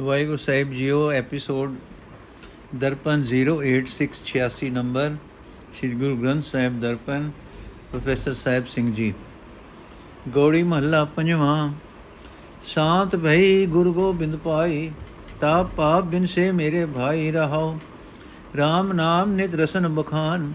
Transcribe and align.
ਵਾਹਿਗੁਰੂ 0.00 0.36
ਸਾਹਿਬ 0.36 0.72
ਜੀਓ 0.72 1.10
episode 1.12 1.74
Darpan 2.74 3.22
08686 3.30 4.68
number, 4.70 5.16
Sri 5.78 5.88
Guru 5.92 6.16
Granth 6.16 6.44
Sahib 6.44 6.78
Darpan, 6.80 7.30
professor 7.90 8.34
Sahib 8.34 8.66
Singh 8.66 8.92
ji. 8.94 9.12
Gauri 10.34 10.62
ਮਹੱਲਾ 10.62 11.04
ਪੰਜਵਾਂ, 11.16 11.72
ਸ਼ਾਂਤ 12.64 13.16
ਭਈ 13.16 13.66
ਗੁਰੂ 13.66 13.92
ਗੋਬਿੰਦ 13.92 14.36
ਪਾਈ 14.36 14.90
ਤਾਪ 15.40 15.74
ਪਾਪ 15.76 16.04
ਬਿਨ 16.04 16.26
ਸੇ 16.26 16.50
ਮੇਰੇ 16.52 16.86
ਭਾਈ 16.86 17.30
ਰਹਾਓ 17.30 17.78
RAM 18.56 18.94
ਨਾਮ 18.94 19.32
ਨਿਤ 19.32 19.54
ਰਸਨ 19.54 19.88
ਬਖਾਨ, 19.94 20.52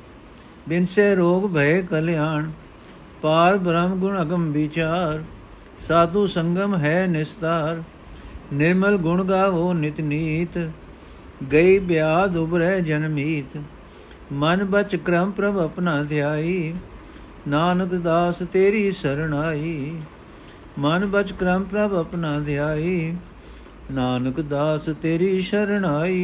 ਬਿਨ 0.70 0.86
ਸੇ 0.86 1.14
ਰੋਗ 1.16 1.54
ਭੈ 1.54 1.82
ਕਲਿਆਣ। 1.82 2.52
ਪਾਰ 3.22 3.58
ਬ੍ਰਹਮ 3.58 4.00
ਗੁਣ 4.00 4.22
ਅਗਮ 4.22 4.52
ਵਿਚਾਰ 4.52 5.24
ਸਾਧੂ 5.80 6.28
ਸੰਗਮ 6.28 6.76
ਹੈ 6.76 7.08
ਨਿਸਤਾਰ। 7.08 7.84
ਨਿਰਮਲ 8.54 8.98
ਗੁਣ 8.98 9.24
ਗਾਵੋ 9.24 9.74
ਨਿਤ 9.74 10.00
ਨੀਤ, 10.02 10.58
ਗਈ 11.52 11.80
ਬਿਆਦ 11.80 12.38
ਉਬਰੈ 12.38 12.80
ਜਨਮੀਤ 12.80 13.62
ਮਨ 14.34 14.64
ਬਚ 14.64 14.96
ਕਰਮ 14.96 15.32
ਪ੍ਰਭ 15.32 15.58
ਆਪਣਾ 15.58 16.04
ਧਿਆਈ, 16.04 16.74
ਨਾਨਕ 17.48 17.94
ਦਾਸ 17.96 18.42
ਤੇਰੀ 18.54 18.92
ਸਰਣਾਈ। 18.92 19.94
ਮਨ 20.80 21.06
ਬਚ 21.06 21.34
ਕਰਮ 21.34 21.64
ਪ੍ਰਭ 21.64 21.94
ਆਪਣਾ 21.94 22.40
ਧਿਆਈ, 22.40 23.16
ਨਾਨਕ 23.92 24.42
ਦਾਸ 24.42 24.90
ਤੇਰੀ 25.02 25.42
ਸ਼ਰਣਾਈ। 25.42 26.22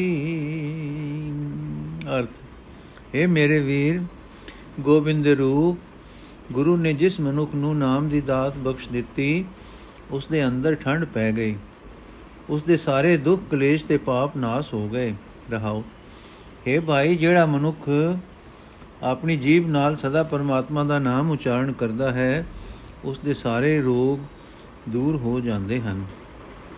ਅਰਥ 2.17 3.15
ਇਹ 3.15 3.27
ਮੇਰੇ 3.27 3.59
ਵੀਰ, 3.59 4.01
ਗੋਬਿੰਦ 4.79 5.27
ਰੂਪ, 5.27 5.77
ਗੁਰੂ 6.51 6.77
ਨੇ 6.77 6.93
ਜਿਸ 6.93 7.19
ਮਨੁੱਖ 7.19 7.55
ਨੂੰ 7.55 7.77
ਨਾਮ 7.77 8.09
ਦੀ 8.09 8.21
ਦਾਤ 8.21 8.57
ਬਖਸ਼ 8.57 8.89
ਦਿੱਤੀ 8.89 9.45
ਉਸ 10.11 10.27
ਦੇ 10.27 10.47
ਅੰਦਰ 10.47 10.75
ਠੰਡ 10.75 11.05
ਪੈ 11.05 11.31
ਗਈ। 11.31 11.55
ਉਸ 12.49 12.63
ਦੇ 12.63 12.77
ਸਾਰੇ 12.77 13.17
ਦੁੱਖ 13.17 13.41
ਕਲੇਸ਼ 13.51 13.85
ਤੇ 13.85 13.97
ਪਾਪ 13.97 14.37
ਨਾਸ 14.37 14.73
ਹੋ 14.73 14.89
ਗਏ। 14.89 15.13
ਰਹਾਓ। 15.51 15.83
हे 16.67 16.81
ਭਾਈ, 16.81 17.15
ਜਿਹੜਾ 17.15 17.45
ਮਨੁੱਖ 17.45 17.89
ਆਪਣੀ 19.03 19.37
ਜੀਬ 19.37 19.69
ਨਾਲ 19.69 19.95
ਸਦਾ 19.95 20.23
ਪਰਮਾਤਮਾ 20.23 20.83
ਦਾ 20.83 20.99
ਨਾਮ 20.99 21.31
ਉਚਾਰਨ 21.31 21.71
ਕਰਦਾ 21.71 22.11
ਹੈ 22.11 22.45
ਉਸ 23.03 23.19
ਦੇ 23.19 23.33
ਸਾਰੇ 23.33 23.81
ਰੋਗ 23.81 24.19
ਦੂਰ 24.89 25.15
ਹੋ 25.15 25.39
ਜਾਂਦੇ 25.39 25.81
ਹਨ। 25.81 26.05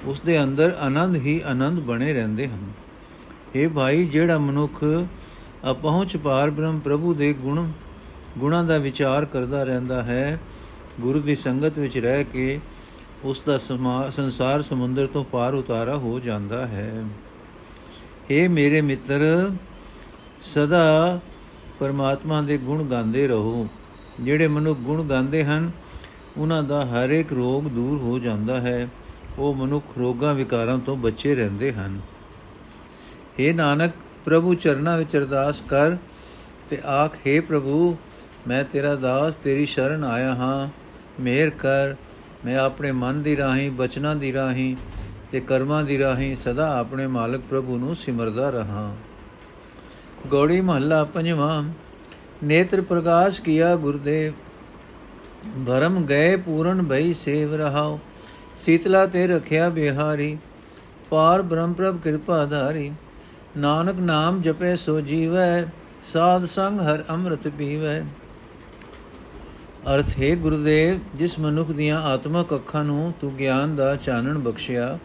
ਉਸ 0.05 0.21
ਦੇ 0.21 0.43
ਅੰਦਰ 0.43 0.77
ਆਨੰਦ 0.79 1.15
ਹੀ 1.15 1.41
ਆਨੰਦ 1.45 1.79
ਬਣੇ 1.79 2.13
ਰਹਿੰਦੇ 2.13 2.47
ਹਨ। 2.47 2.71
हे 3.55 3.73
ਭਾਈ, 3.73 4.05
ਜਿਹੜਾ 4.05 4.37
ਮਨੁੱਖ 4.37 4.83
ਅਪਹੁੰਚ 5.71 6.17
ਪਾਰ 6.17 6.49
ਬ੍ਰਹਮ 6.49 6.79
ਪ੍ਰਭੂ 6.79 7.13
ਦੇ 7.13 7.33
ਗੁਣ, 7.33 7.71
ਗੁਣਾਂ 8.37 8.63
ਦਾ 8.63 8.77
ਵਿਚਾਰ 8.77 9.25
ਕਰਦਾ 9.25 9.63
ਰਹਿੰਦਾ 9.63 10.03
ਹੈ, 10.03 10.39
ਗੁਰੂ 11.01 11.19
ਦੀ 11.19 11.35
ਸੰਗਤ 11.35 11.79
ਵਿੱਚ 11.79 11.97
ਰਹਿ 11.97 12.23
ਕੇ 12.23 12.59
ਉਸ 13.24 13.42
ਦਾ 13.46 13.58
ਸੰਸਾਰ 14.10 14.62
ਸਮੁੰਦਰ 14.62 15.06
ਤੋਂ 15.06 15.24
ਪਾਰ 15.24 15.54
ਉਤਾਰਾ 15.54 15.96
ਹੋ 15.96 16.18
ਜਾਂਦਾ 16.20 16.66
ਹੈ 16.66 17.04
हे 18.30 18.48
ਮੇਰੇ 18.50 18.80
ਮਿੱਤਰ 18.80 19.24
ਸਦਾ 20.44 21.20
ਪਰਮਾਤਮਾ 21.80 22.40
ਦੇ 22.42 22.58
ਗੁਣ 22.58 22.84
ਗਾਉਂਦੇ 22.84 23.26
ਰਹੋ 23.28 23.66
ਜਿਹੜੇ 24.20 24.48
ਮਨੁੱਖ 24.48 24.78
ਗੁਣ 24.78 25.02
ਗਾਉਂਦੇ 25.02 25.44
ਹਨ 25.44 25.70
ਉਹਨਾਂ 26.36 26.62
ਦਾ 26.62 26.84
ਹਰ 26.84 27.10
ਇੱਕ 27.10 27.32
ਰੋਗ 27.32 27.68
ਦੂਰ 27.68 27.98
ਹੋ 27.98 28.18
ਜਾਂਦਾ 28.18 28.60
ਹੈ 28.60 28.88
ਉਹ 29.38 29.54
ਮਨੁੱਖ 29.54 29.98
ਰੋਗਾਂ 29.98 30.34
ਵਿਕਾਰਾਂ 30.34 30.78
ਤੋਂ 30.78 30.96
ਬਚੇ 30.96 31.34
ਰਹਿੰਦੇ 31.34 31.72
ਹਨ 31.72 32.00
हे 33.38 33.54
ਨਾਨਕ 33.54 33.92
ਪ੍ਰਭੂ 34.24 34.54
ਚਰਨਾਂ 34.54 34.96
ਵਿੱਚ 34.98 35.16
ਅਰਦਾਸ 35.16 35.62
ਕਰ 35.68 35.96
ਤੇ 36.70 36.78
ਆਖ 36.92 37.16
हे 37.26 37.40
ਪ੍ਰਭੂ 37.42 37.96
ਮੈਂ 38.48 38.64
ਤੇਰਾ 38.64 38.94
ਦਾਸ 38.94 39.36
ਤੇਰੀ 39.36 39.66
ਸ਼ਰਨ 39.66 40.04
ਆਇਆ 40.04 40.34
ਹਾਂ 40.34 40.68
ਮਿਹਰ 41.20 41.50
ਕਰ 41.58 41.94
ਮੈਂ 42.45 42.57
ਆਪਣੇ 42.57 42.91
ਮਨ 42.91 43.21
ਦੀ 43.21 43.35
ਰਾਹੀਂ, 43.37 43.71
ਬਚਨਾਂ 43.71 44.15
ਦੀ 44.15 44.33
ਰਾਹੀਂ 44.33 44.75
ਤੇ 45.31 45.39
ਕਰਮਾਂ 45.39 45.83
ਦੀ 45.83 45.97
ਰਾਹੀਂ 45.99 46.35
ਸਦਾ 46.35 46.77
ਆਪਣੇ 46.79 47.07
ਮਾਲਕ 47.07 47.41
ਪ੍ਰਭੂ 47.49 47.77
ਨੂੰ 47.77 47.95
ਸਿਮਰਦਾ 47.95 48.49
ਰਹਾ। 48.49 48.95
ਗੋੜੀ 50.27 50.61
ਮਹੱਲਾ 50.61 51.03
ਪੰਜਵਾਂ, 51.03 51.63
ਨੇਤਰ 52.43 52.81
ਪ੍ਰਕਾਸ਼ 52.81 53.41
ਕੀਆ 53.41 53.75
ਗੁਰਦੇਵ। 53.75 54.33
ਭਰਮ 55.67 56.05
ਗਏ 56.05 56.35
ਪੂਰਨ 56.35 56.83
ਭਈ 56.83 57.13
ਸੇਵ 57.13 57.53
ਰਹਾਓ 57.55 57.99
ਸੀਤਲਾ 58.57 59.05
ਤੇ 59.05 59.27
ਰਖਿਆ 59.27 59.69
ਬਿਹਾਰੀ। 59.69 60.37
ਪਾਰ 61.09 61.41
ਬ੍ਰਹਮ 61.41 61.73
ਪ੍ਰਭ 61.73 61.99
ਕਿਰਪਾ 61.99 62.45
ਧਾਰੀ, 62.45 62.91
ਨਾਨਕ 63.57 63.99
ਨਾਮ 63.99 64.41
ਜਪੇ 64.41 64.75
ਸੋ 64.75 64.99
ਜੀਵੈ, 65.01 65.65
ਸਾਧ 66.13 66.45
ਸੰਗ 66.45 66.81
ਹਰ 66.81 67.03
ਅੰਮ੍ਰਿਤ 67.09 67.47
ਪੀਵੈ। 67.47 68.03
ਅਰਥ 69.88 70.18
ਹੈ 70.18 70.34
ਗੁਰਦੇਵ 70.36 70.98
ਜਿਸ 71.16 71.38
ਮਨੁੱਖ 71.38 71.70
ਦੀਆਂ 71.70 72.00
ਆਤਮਕ 72.04 72.54
ਅੱਖਾਂ 72.54 72.84
ਨੂੰ 72.84 73.12
ਤੂੰ 73.20 73.32
ਗਿਆਨ 73.36 73.76
ਦਾ 73.76 73.94
ਚਾਨਣ 73.96 74.38
ਬਖਸ਼ਿਆ 74.38 74.98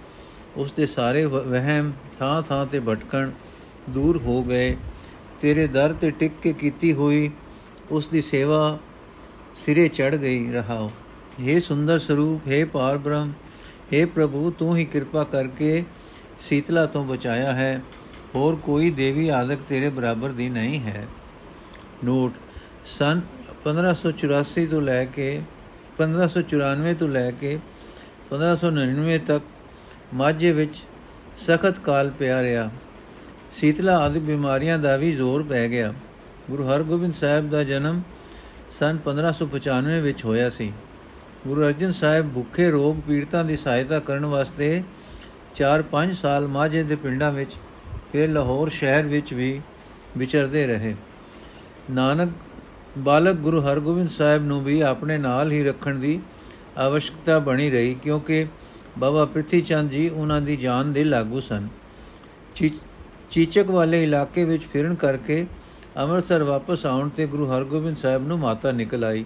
ਉਸ 0.57 0.71
ਦੇ 0.71 0.85
ਸਾਰੇ 0.85 1.25
ਵਹਿਮ 1.25 1.91
ਥਾਂ 2.19 2.41
ਥਾਂ 2.41 2.65
ਤੇ 2.65 2.79
ਭਟਕਣ 2.79 3.31
ਦੂਰ 3.89 4.17
ਹੋ 4.17 4.41
ਗਏ 4.43 4.75
ਤੇਰੇ 5.41 5.67
ਦਰ 5.67 5.93
ਤੇ 5.93 6.11
ਟਿਕ 6.11 6.33
ਕੇ 6.41 6.53
ਕੀਤੀ 6.53 6.93
ਹੋਈ 6.93 7.29
ਉਸ 7.91 8.07
ਦੀ 8.07 8.21
ਸੇਵਾ 8.21 8.77
ਸਿਰੇ 9.55 9.87
ਚੜ 9.89 10.15
ਗਈ 10.15 10.51
ਰਹਾਓ 10.51 10.91
हे 11.41 11.59
ਸੁੰਦਰ 11.59 11.99
ਸਰੂਪ 11.99 12.47
हे 12.47 12.65
ਪਾਰ 12.67 12.97
ਬ੍ਰਹਮ 12.97 13.31
हे 13.93 14.05
ਪ੍ਰਭੂ 14.07 14.51
ਤੂੰ 14.51 14.75
ਹੀ 14.77 14.85
ਕਿਰਪਾ 14.85 15.23
ਕਰਕੇ 15.23 15.83
ਸੀਤਲਾ 16.39 16.85
ਤੋਂ 16.85 17.03
ਬਚਾਇਆ 17.05 17.51
ਹੈ 17.53 17.81
ਹੋਰ 18.35 18.55
ਕੋਈ 18.55 18.89
ਦੇਵੀ 18.91 19.27
ਆਦਿਕ 19.31 19.59
ਤੇਰੇ 19.69 19.89
ਬਰਾਬਰ 19.89 20.31
ਦੀ 20.31 20.49
ਨਹੀਂ 20.49 20.79
ਹੈ 20.79 21.07
ਨੋਟ 22.03 22.33
ਸਨ 22.86 23.20
1584 23.64 24.66
ਤੋਂ 24.66 24.80
ਲੈ 24.82 25.04
ਕੇ 25.04 25.28
1594 25.98 26.94
ਤੋਂ 26.94 27.08
ਲੈ 27.08 27.30
ਕੇ 27.30 27.58
1599 28.30 29.18
ਤੱਕ 29.26 29.44
ਮਾਝੇ 30.14 30.52
ਵਿੱਚ 30.52 30.82
ਸਖਤ 31.36 31.78
ਕਾਲ 31.78 32.10
ਪਿਆ 32.10 32.42
ਰਿਹਾ। 32.42 32.70
ਸੀਤਲਾ 33.52 33.98
ਆਦਿ 33.98 34.20
ਬਿਮਾਰੀਆਂ 34.20 34.78
ਦਾ 34.78 34.96
ਵੀ 34.96 35.12
ਜ਼ੋਰ 35.12 35.42
ਪੈ 35.42 35.68
ਗਿਆ। 35.68 35.92
ਗੁਰੂ 36.50 36.68
ਹਰਗੋਬਿੰਦ 36.68 37.14
ਸਾਹਿਬ 37.14 37.50
ਦਾ 37.50 37.64
ਜਨਮ 37.64 38.02
ਸਨ 38.70 38.98
1595 39.04 40.00
ਵਿੱਚ 40.00 40.24
ਹੋਇਆ 40.24 40.50
ਸੀ। 40.50 40.72
ਗੁਰੂ 41.46 41.62
ਅਰਜਨ 41.62 41.92
ਸਾਹਿਬ 41.92 42.32
ਭੁੱਖੇ 42.34 42.70
ਰੋਗ 42.70 42.96
ਪੀੜਤਾਂ 43.06 43.44
ਦੀ 43.44 43.56
ਸਹਾਇਤਾ 43.56 43.98
ਕਰਨ 44.00 44.26
ਵਾਸਤੇ 44.26 44.82
4-5 45.54 46.14
ਸਾਲ 46.14 46.46
ਮਾਝੇ 46.48 46.82
ਦੇ 46.82 46.96
ਪਿੰਡਾਂ 46.96 47.32
ਵਿੱਚ, 47.32 47.52
ਫਿਰ 48.12 48.28
ਲਾਹੌਰ 48.30 48.68
ਸ਼ਹਿਰ 48.68 49.06
ਵਿੱਚ 49.06 49.34
ਵੀ 49.34 49.60
ਵਿਚਰਦੇ 50.18 50.66
ਰਹੇ। 50.66 50.94
ਨਾਨਕ 51.90 52.28
ਬਾਲਕ 52.98 53.36
ਗੁਰੂ 53.36 53.60
ਹਰਗੋਬਿੰਦ 53.62 54.08
ਸਾਹਿਬ 54.08 54.44
ਨੂੰ 54.44 54.62
ਵੀ 54.64 54.80
ਆਪਣੇ 54.80 55.16
ਨਾਲ 55.18 55.50
ਹੀ 55.52 55.62
ਰੱਖਣ 55.64 55.94
ਦੀ 55.94 56.18
ਆਵਸ਼ਕਤਾ 56.78 57.38
ਬਣੀ 57.38 57.70
ਰਹੀ, 57.70 57.94
ਕਿਉਂਕਿ 57.94 58.46
ਬਾਬਾ 58.98 59.24
ਪ੍ਰਿਥੀ 59.24 59.60
ਚੰਦ 59.60 59.90
ਜੀ 59.90 60.08
ਉਹਨਾਂ 60.08 60.40
ਦੀ 60.40 60.56
ਜਾਨ 60.56 60.92
ਦੇ 60.92 61.04
ਲਾਗੂ 61.04 61.40
ਸਨ। 61.40 61.68
ਚੀਚਕ 63.30 63.70
ਵਾਲੇ 63.70 64.02
ਇਲਾਕੇ 64.02 64.44
ਵਿੱਚ 64.44 64.66
ਫਿਰਨ 64.72 64.94
ਕਰਕੇ 64.94 65.46
ਅੰਮ੍ਰਿਤਸਰ 65.98 66.42
ਵਾਪਸ 66.42 66.86
ਆਉਣ 66.86 67.08
ਤੇ 67.08 67.26
ਗੁਰੂ 67.26 67.50
ਹਰਗੋਬਿੰਦ 67.50 67.96
ਸਾਹਿਬ 67.96 68.26
ਨੂੰ 68.26 68.38
ਮਾਤਾ 68.38 68.72
ਨਿਕਲ 68.72 69.04
ਆਈ। 69.04 69.24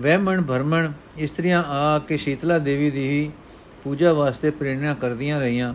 ਵਹਿਮਣ, 0.00 0.42
ਭਰਮਣ 0.42 0.92
ਇਸਤਰੀਆਂ 1.18 1.62
ਆ 1.64 1.98
ਕੇ 1.98 2.16
ਸ਼ੀਤਲਾ 2.16 2.58
ਦੇਵੀ 2.58 2.90
ਦੀ 2.90 3.08
ਹੀ 3.08 3.30
ਪੂਜਾ 3.84 4.12
ਵਾਸਤੇ 4.12 4.50
ਪ੍ਰੇਰਣਾ 4.50 4.94
ਕਰਦੀਆਂ 4.94 5.40
ਰਹੀਆਂ। 5.40 5.74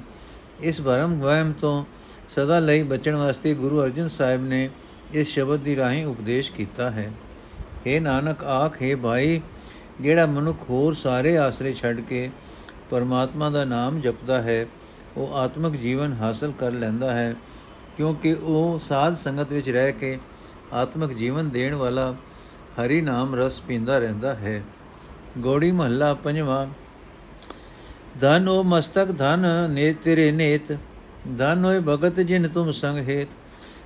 ਇਸ 0.62 0.82
ਭਰਮ 0.82 1.20
ਵਹਿਮ 1.20 1.52
ਤੋਂ 1.52 1.84
ਸਦਾ 2.30 2.60
ਲਈ 2.60 2.84
ਬਚਣ 2.84 3.16
ਵਾਸਤੇ 3.16 3.54
ਗੁਰੂ 3.54 3.82
ਅਰਜਨ 3.84 4.08
ਸਾਹਿਬ 4.10 4.44
ਨੇ 4.44 4.70
ਇਸ 5.14 5.28
ਸ਼ਬਦ 5.28 5.60
ਦੀ 5.60 5.76
ਰਾਹੀਂ 5.76 6.06
ਉਪਦੇਸ਼ 6.06 6.52
ਕੀਤਾ 6.52 6.90
ਹੈ। 6.92 7.12
हे 7.88 8.02
ਨਾਨਕ, 8.02 8.44
ਆਖੇ 8.44 8.94
ਭਾਈ 8.96 9.42
ਜਿਹੜਾ 10.02 10.26
ਮਨੁੱਖ 10.26 10.70
ਹੋਰ 10.70 10.94
ਸਾਰੇ 10.94 11.36
ਆਸਰੇ 11.38 11.74
ਛੱਡ 11.74 12.00
ਕੇ 12.02 12.30
ਪਰਮਾਤਮਾ 12.90 13.50
ਦਾ 13.50 13.64
ਨਾਮ 13.66 14.00
ਜਪਦਾ 14.02 14.42
ਹੈ, 14.42 14.66
ਉਹ 15.18 15.34
ਆਤਮਿਕ 15.36 15.76
ਜੀਵਨ 15.76 16.14
ਹਾਸਲ 16.14 16.52
ਕਰ 16.52 16.72
ਲੈਂਦਾ 16.72 17.14
ਹੈ, 17.16 17.36
ਕਿਉਂਕਿ 17.98 18.34
ਉਹ 18.34 18.80
ਸਾਧ 18.80 19.16
ਸੰਗਤ 19.16 19.52
ਵਿੱਚ 19.52 19.70
ਰਹਿ 19.70 19.92
ਕੇ 19.92 20.18
ਆਤਮਿਕ 20.74 21.14
ਜੀਵਨ 21.14 21.50
ਦੇਣ 21.50 21.76
ਵਾਲਾ 21.76 22.14
ਹਰੀ 22.78 23.02
ਨਾਮ 23.02 23.36
ਰਸ 23.36 23.60
ਪੀਂਦਾ 23.60 23.98
ਰਹਿੰਦਾ 24.00 24.34
ਹੈ। 24.36 24.62
ਗੋੜੀ 25.38 25.72
ਮਹੱਲਾ 25.72 26.14
ਪੰਜਵਾਂ, 26.14 26.66
ਧਨ 28.22 28.48
ਉਹ 28.50 28.64
ਮਸਤਕ 28.64 29.12
ਧਨ 29.12 29.46
ਨੇ 29.70 29.92
ਤੇਰੇ 29.94 30.32
ਨੇਤ, 30.32 30.72
ਧਨ 31.38 31.66
ਹੋਏ 31.66 31.80
ਭਗਤ 31.80 32.20
ਜਿਨ 32.22 32.48
ਤੁਮ 32.48 32.72
ਸੰਗ 32.72 33.00
ਹੇਤ। 33.00 33.28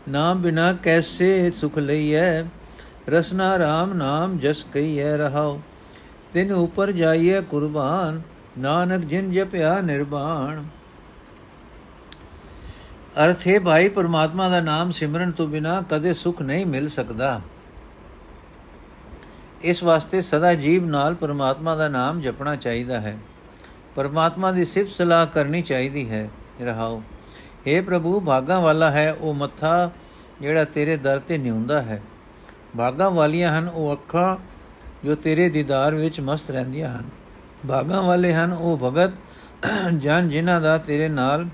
ਨਾਮ 0.07 0.41
ਬਿਨਾ 0.41 0.73
ਕੈਸੇ 0.73 1.51
ਸੁਖ 1.51 1.77
ਲਈਐ? 1.77 2.41
ਰਸਨਾ 3.09 3.55
RAM 3.55 3.93
ਨਾਮ 3.93 4.37
ਜਸ 4.37 4.65
ਕਈਐ 4.73 5.17
ਰਹਾਉ। 5.17 5.59
ਤਿਨ 6.33 6.51
ਉਪਰ 6.51 6.91
ਜਾਈਐ 6.91 7.41
ਕੁਰਬਾਨ, 7.41 8.21
ਨਾਨਕ 8.57 9.05
ਜਿਨ 9.05 9.31
ਜਪਿਆ 9.31 9.81
ਨਿਰਵਾਣ 9.81 10.63
ਅਰਥ 13.25 13.47
ਹੈ 13.47 13.59
ਭਾਈ, 13.59 13.89
ਪਰਮਾਤਮਾ 13.89 14.49
ਦਾ 14.49 14.59
ਨਾਮ 14.59 14.91
ਸਿਮਰਨ 14.91 15.31
ਤੋਂ 15.31 15.47
ਬਿਨਾ 15.47 15.83
ਕਦੇ 15.89 16.13
ਸੁਖ 16.13 16.41
ਨਹੀਂ 16.41 16.65
ਮਿਲ 16.65 16.89
ਸਕਦਾ। 16.89 17.41
ਇਸ 19.61 19.83
ਵਾਸਤੇ 19.83 20.21
ਸਦਾ 20.21 20.53
ਜੀਵ 20.53 20.85
ਨਾਲ 20.85 21.15
ਪਰਮਾਤਮਾ 21.15 21.75
ਦਾ 21.75 21.87
ਨਾਮ 21.87 22.21
ਜਪਣਾ 22.21 22.55
ਚਾਹੀਦਾ 22.55 22.99
ਹੈ। 22.99 23.17
ਪਰਮਾਤਮਾ 23.95 24.51
ਦੀ 24.51 24.65
ਸਿਫਤ 24.65 24.89
ਸਲਾਹ 24.89 25.27
ਕਰਨੀ 25.27 25.61
ਚਾਹੀਦੀ 25.61 26.09
ਹੈ। 26.09 26.29
ਰਹਾਓ 26.61 27.03
हे 27.67 27.83
ਪ੍ਰਭੂ, 27.83 28.19
ਭਾਗਾ 28.19 28.59
ਵਾਲਾ 28.59 28.91
ਹੈ 28.91 29.13
ਉਹ 29.13 29.33
ਮੱਥਾ 29.33 29.91
ਜਿਹੜਾ 30.41 30.63
ਤੇਰੇ 30.63 30.97
ਦਰ 30.97 31.19
ਤੇ 31.19 31.37
ਨਿਉਂਦਾ 31.37 31.81
ਹੈ। 31.81 32.01
ਭਾਗਾ 32.77 33.09
ਵਾਲੀਆਂ 33.09 33.59
ਹਨ 33.59 33.67
ਉਹ 33.67 33.93
ਅੱਖਾਂ 33.93 34.37
ਜੋ 35.05 35.15
ਤੇਰੇ 35.15 35.49
ਦੀਦਾਰ 35.49 35.95
ਵਿੱਚ 35.95 36.21
ਮਸਤ 36.21 36.51
ਰਹਿੰਦੀਆਂ 36.51 36.99
ਹਨ। 36.99 37.09
ਭਾਗਾ 37.69 38.01
ਵਾਲੇ 38.01 38.33
ਹਨ 38.33 38.53
ਉਹ 38.53 38.77
ਭਗਤ, 38.77 39.11
ਜਨ 39.97 40.29
ਜਿਨ੍ਹਾਂ 40.29 40.61
ਦਾ 40.61 40.77
ਤੇਰੇ 40.77 41.07
ਨਾਲ 41.07 41.47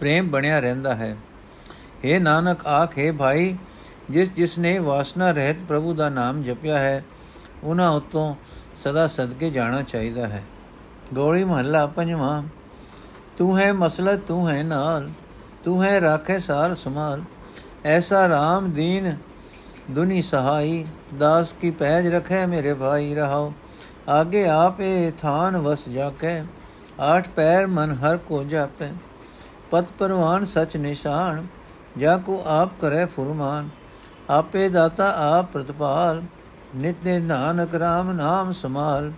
ਪ੍ਰੇਮ 0.00 0.28
ਬਣਿਆ 0.28 0.58
ਰਹਿੰਦਾ 0.58 0.94
ਹੈ। 0.94 1.16
हे 2.04 2.22
ਨਾਨਕ, 2.22 2.66
ਆਖੇ 2.66 3.10
ਭਾਈ, 3.10 3.56
ਜਿਸ 4.10 4.32
ਜਿਸ 4.32 4.58
ਨੇ 4.58 4.78
ਵਾਸਨਾ 4.78 5.30
ਰਹਿਤ 5.30 5.56
ਪ੍ਰਭੂ 5.68 5.94
ਦਾ 5.94 6.08
ਨਾਮ 6.08 6.42
ਜਪਿਆ 6.42 6.78
ਹੈ, 6.78 7.04
ਉਹਨਾਂ 7.64 7.90
ਉਤੋਂ 7.90 8.34
ਸਦਾ 8.84 9.08
ਸਦਕੇ 9.08 9.50
ਜਾਣਾ 9.50 9.82
ਚਾਹੀਦਾ 9.82 10.28
ਹੈ। 10.28 10.42
ਗੋਲੀ 11.14 11.44
ਮਹੱਲਾ 11.44 11.86
ਪੰਜਵਾਂ 11.86 12.42
ਤੂੰ 13.40 13.56
ਹੈ 13.58 13.72
ਮਸਲਤ 13.72 14.20
ਤੂੰ 14.20 14.48
ਹੈ 14.48 14.62
ਨਾਲ 14.62 15.08
ਤੂੰ 15.64 15.82
ਹੈ 15.84 16.00
ਰਾਖੇ 16.00 16.38
ਸਾਰ 16.38 16.74
ਸਮਾਲ 16.74 17.22
ਐਸਾ 17.84 18.26
RAM 18.28 18.66
ਦੀਨ 18.70 19.16
ਦੁਨੀ 19.90 20.20
ਸਹਾਈ 20.22 20.84
ਦਾਸ 21.18 21.52
ਕੀ 21.52 21.70
ਪੈਜ 21.70 22.06
ਰਖੇ 22.06 22.44
ਮੇਰੇ 22.46 22.74
ਭਾਈ 22.74 23.14
ਰਹਾਓ 23.14 23.52
ਆਗੇ 24.08 24.44
ਆਪੇ 24.48 24.90
ਥਾਨ 25.22 25.56
ਵਸ 25.56 25.88
ਜਾਕੇ 25.88 26.42
ਆਠ 27.00 27.28
ਪੈਰ 27.28 27.66
ਮਨ 27.66 27.96
ਹਰ 27.96 28.16
ਕੋ 28.18 28.42
ਜਾਪੇ 28.44 28.90
ਪਤ 29.70 29.92
ਪਰਵਾਨ 29.98 30.44
ਸਚ 30.44 30.76
ਨਿਸ਼ਾਨ 30.76 31.46
ਜਾ 31.98 32.16
ਕੋ 32.18 32.40
ਆਪ 32.48 32.78
ਕਰੇ 32.80 33.04
ਫੁਰਮਾਨ 33.06 33.68
ਆਪੇ 34.30 34.68
ਦਾਤਾ 34.68 35.12
ਆਪ 35.30 35.52
ਪ੍ਰਤਪਾਲ 35.52 36.22
ਨਿਤ 36.76 37.04
ਨੇ 37.04 37.18
ਨਾਨਕ 37.20 37.74
RAM 37.76 38.12
ਨਾਮ 38.12 38.52
ਸਮਾਲ 38.52 39.12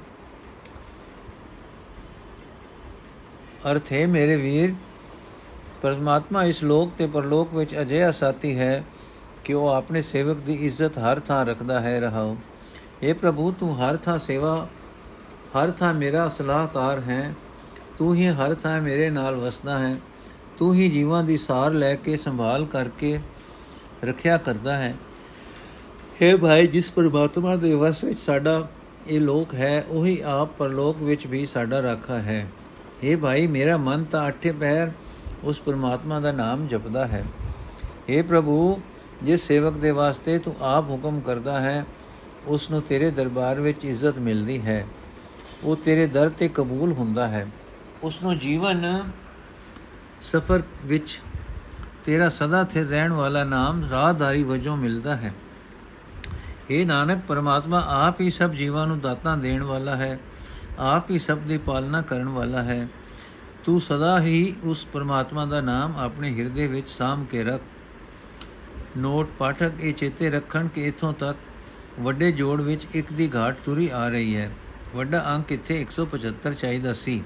ਅਰਥ 3.71 3.91
ਹੈ 3.91 4.05
ਮੇਰੇ 4.07 4.35
ਵੀਰ 4.35 4.73
ਪਰਮਾਤਮਾ 5.81 6.43
ਇਸ 6.43 6.63
ਲੋਕ 6.63 6.91
ਤੇ 6.97 7.07
ਪਰਲੋਕ 7.07 7.53
ਵਿੱਚ 7.53 7.75
ਅਜਿਹਾ 7.81 8.11
ਸਾਥੀ 8.13 8.57
ਹੈ 8.57 8.83
ਕਿ 9.43 9.53
ਉਹ 9.53 9.67
ਆਪਣੇ 9.69 10.01
ਸੇਵਕ 10.01 10.37
ਦੀ 10.37 10.53
ਇੱਜ਼ਤ 10.61 10.97
ਹਰ 10.97 11.19
ਥਾਂ 11.19 11.45
ਰੱਖਦਾ 11.45 11.79
ਹੈ 11.79 11.99
ਰਹਾਓ 11.99 12.35
اے 13.03 13.13
ਪ੍ਰਭੂ 13.13 13.51
ਤੂੰ 13.51 13.75
ਹਰ 13.77 13.97
ਥਾਂ 13.97 14.17
ਸੇਵਾ 14.19 14.55
ਹਰ 15.55 15.71
ਥਾਂ 15.71 15.93
ਮੇਰਾ 15.93 16.27
ਸਲਾਹਕਾਰ 16.29 17.01
ਹੈ 17.01 17.33
ਤੂੰ 17.97 18.13
ਹੀ 18.15 18.27
ਹਰ 18.33 18.53
ਥਾਂ 18.53 18.81
ਮੇਰੇ 18.81 19.09
ਨਾਲ 19.09 19.35
ਵਸਦਾ 19.35 19.77
ਹੈ 19.79 19.97
ਤੂੰ 20.57 20.73
ਹੀ 20.75 20.89
ਜੀਵਾਂ 20.89 21.23
ਦੀ 21.23 21.37
ਸਾਰ 21.37 21.73
ਲੈ 21.73 21.93
ਕੇ 21.95 22.17
ਸੰਭਾਲ 22.17 22.65
ਕਰਕੇ 22.65 23.19
ਰੱਖਿਆ 24.03 24.37
ਕਰਦਾ 24.37 24.75
ਹੈ 24.75 24.95
हे 26.19 26.37
ਭਾਈ 26.37 26.67
ਜਿਸ 26.67 26.89
ਪਰਮਾਤਮਾ 26.91 27.55
ਦੇ 27.55 27.73
ਵਸ 27.75 28.03
ਵਿੱਚ 28.03 28.19
ਸਾਡਾ 28.19 28.67
ਇਹ 29.07 29.19
ਲੋਕ 29.21 29.53
ਹੈ 29.53 29.85
ਉਹੀ 29.89 30.19
ਆਪ 30.27 30.57
ਪਰਲੋਕ 30.57 31.01
ਵਿੱਚ 31.01 31.25
ਵੀ 31.27 31.45
ਸਾਡਾ 31.45 31.81
ਰਾਖਾ 31.81 32.17
ਹੈ 32.21 32.47
हे 33.04 33.18
ਭਾਈ, 33.18 33.46
ਮੇਰਾ 33.46 33.76
ਮਨ 33.76 34.04
ਤਾਂ 34.04 34.28
ਅੱਠੇ 34.28 34.52
ਪੈਰ 34.52 34.92
ਉਸ 35.44 35.60
ਪਰਮਾਤਮਾ 35.60 36.20
ਦਾ 36.20 36.32
ਨਾਮ 36.32 36.66
ਜਪਦਾ 36.66 37.06
ਹੈ। 37.06 37.24
हे 38.10 38.24
ਪ੍ਰਭੂ 38.24 38.80
ਜਿਸ 39.22 39.42
ਸੇਵਕ 39.42 39.72
ਦੇ 39.72 39.90
ਵਾਸਤੇ 39.90 40.38
ਤੂੰ 40.38 40.56
ਆਪ 40.60 40.90
ਹੁਕਮ 40.90 41.20
ਕਰਦਾ 41.20 41.60
ਹੈ, 41.60 41.86
ਉਸ 42.46 42.70
ਨੂੰ 42.70 42.82
ਤੇਰੇ 42.82 43.10
ਦਰਬਾਰ 43.10 43.60
ਵਿੱਚ 43.60 43.84
ਇੱਜ਼ਤ 43.84 44.18
ਮਿਲਦੀ 44.18 44.60
ਹੈ। 44.60 44.86
ਉਹ 45.64 45.76
ਤੇਰੇ 45.76 46.06
ਦਰ 46.06 46.28
ਤੇ 46.28 46.48
ਕਬੂਲ 46.48 46.92
ਹੁੰਦਾ 46.92 47.28
ਹੈ। 47.28 47.46
ਉਸ 48.02 48.22
ਨੂੰ 48.22 48.38
ਜੀਵਨ 48.38 49.10
ਸਫਰ 50.22 50.62
ਵਿੱਚ 50.84 51.20
ਤੇਰਾ 52.04 52.28
ਸਦਾ 52.28 52.64
ਸਥਿਰ 52.64 52.86
ਰਹਿਣ 52.86 53.12
ਵਾਲਾ 53.12 53.44
ਨਾਮ 53.44 53.88
ਰਾਹਦਾਰੀ 53.90 54.42
ਵਜੋਂ 54.42 54.76
ਮਿਲਦਾ 54.76 55.16
ਹੈ। 55.16 55.34
ਇਹ 56.70 56.86
ਨਾਨਕ, 56.86 57.18
ਪਰਮਾਤਮਾ 57.28 58.06
ਆਪ 58.06 58.20
ਹੀ 58.20 58.30
ਸਭ 58.30 58.50
ਜੀਵਾਂ 58.50 58.86
ਨੂੰ 58.86 59.00
ਦਾਤਾਂ 59.00 59.36
ਦੇਣ 59.36 59.62
ਵਾਲਾ 59.62 59.96
ਹੈ। 59.96 60.18
ਆਪ 60.78 61.10
ਹੀ 61.10 61.18
ਸਭ 61.18 61.38
ਦੀ 61.38 61.58
ਪਾਲਣਾ 61.58 62.00
ਕਰਨ 62.02 62.28
ਵਾਲਾ 62.28 62.62
ਹੈ। 62.62 62.88
ਤੂੰ 63.64 63.80
ਸਦਾ 63.80 64.20
ਹੀ 64.20 64.54
ਉਸ 64.62 64.84
ਪਰਮਾਤਮਾ 64.92 65.44
ਦਾ 65.46 65.60
ਨਾਮ 65.60 65.96
ਆਪਣੇ 65.96 66.34
ਹਿਰਦੇ 66.36 66.66
ਵਿੱਚ 66.66 66.88
ਸਾਮ 66.88 67.24
ਕੇ 67.24 67.44
ਰੱਖ। 67.44 67.62
ਨੋਟ 68.98 69.28
ਪਾਠਕ, 69.38 69.72
ਇਹ 69.80 69.94
ਚੇਤੇ 69.94 70.30
ਰੱਖਣ 70.30 70.68
ਕਿ 70.68 70.86
ਇਥੋਂ 70.88 71.12
ਤੱਕ 71.12 71.38
ਵੱਡੇ 72.00 72.32
ਜੋੜ 72.32 72.60
ਵਿੱਚ 72.60 72.86
ਇੱਕ 72.94 73.12
ਦੀ 73.12 73.30
ਘਾਟ 73.34 73.56
ਤੁਰੀ 73.64 73.88
ਆ 73.88 74.08
ਰਹੀ 74.08 74.36
ਹੈ। 74.36 74.50
ਵੱਡਾ 74.94 75.22
ਅੰਕ 75.34 75.52
ਇੱਥੇ 75.52 75.80
175 75.80 76.54
ਚਾਹੀਦਾ 76.54 76.92
ਸੀ, 76.92 77.22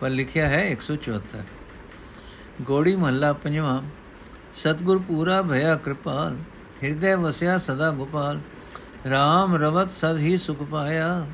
ਪਰ 0.00 0.10
ਲਿਖਿਆ 0.10 0.48
ਹੈ 0.48 0.64
174 0.66 1.44
ਗੋੜੀ 2.62 2.96
ਮਹੱਲਾ 2.96 3.32
ਪੰਜਵਾਂ, 3.32 3.82
ਸਤਗੁਰ 4.54 4.98
ਪੂਰਾ 4.98 5.42
ਭਇਆ 5.42 5.76
ਕਿਰਪਾਲ, 5.76 6.36
ਹਿਰਦੇ 6.84 7.14
ਵਸਿਆ 7.14 7.58
ਸਦਾ 7.58 7.90
ਗੋਪਾਲ 7.90 8.40
RAM 9.06 9.56
ਰਵਤ 9.56 9.90
ਸਦ 9.90 10.18
ਹੀ 10.18 10.36
ਸੁਖ 10.38 10.62
ਪਾਇਆ। 10.62 11.26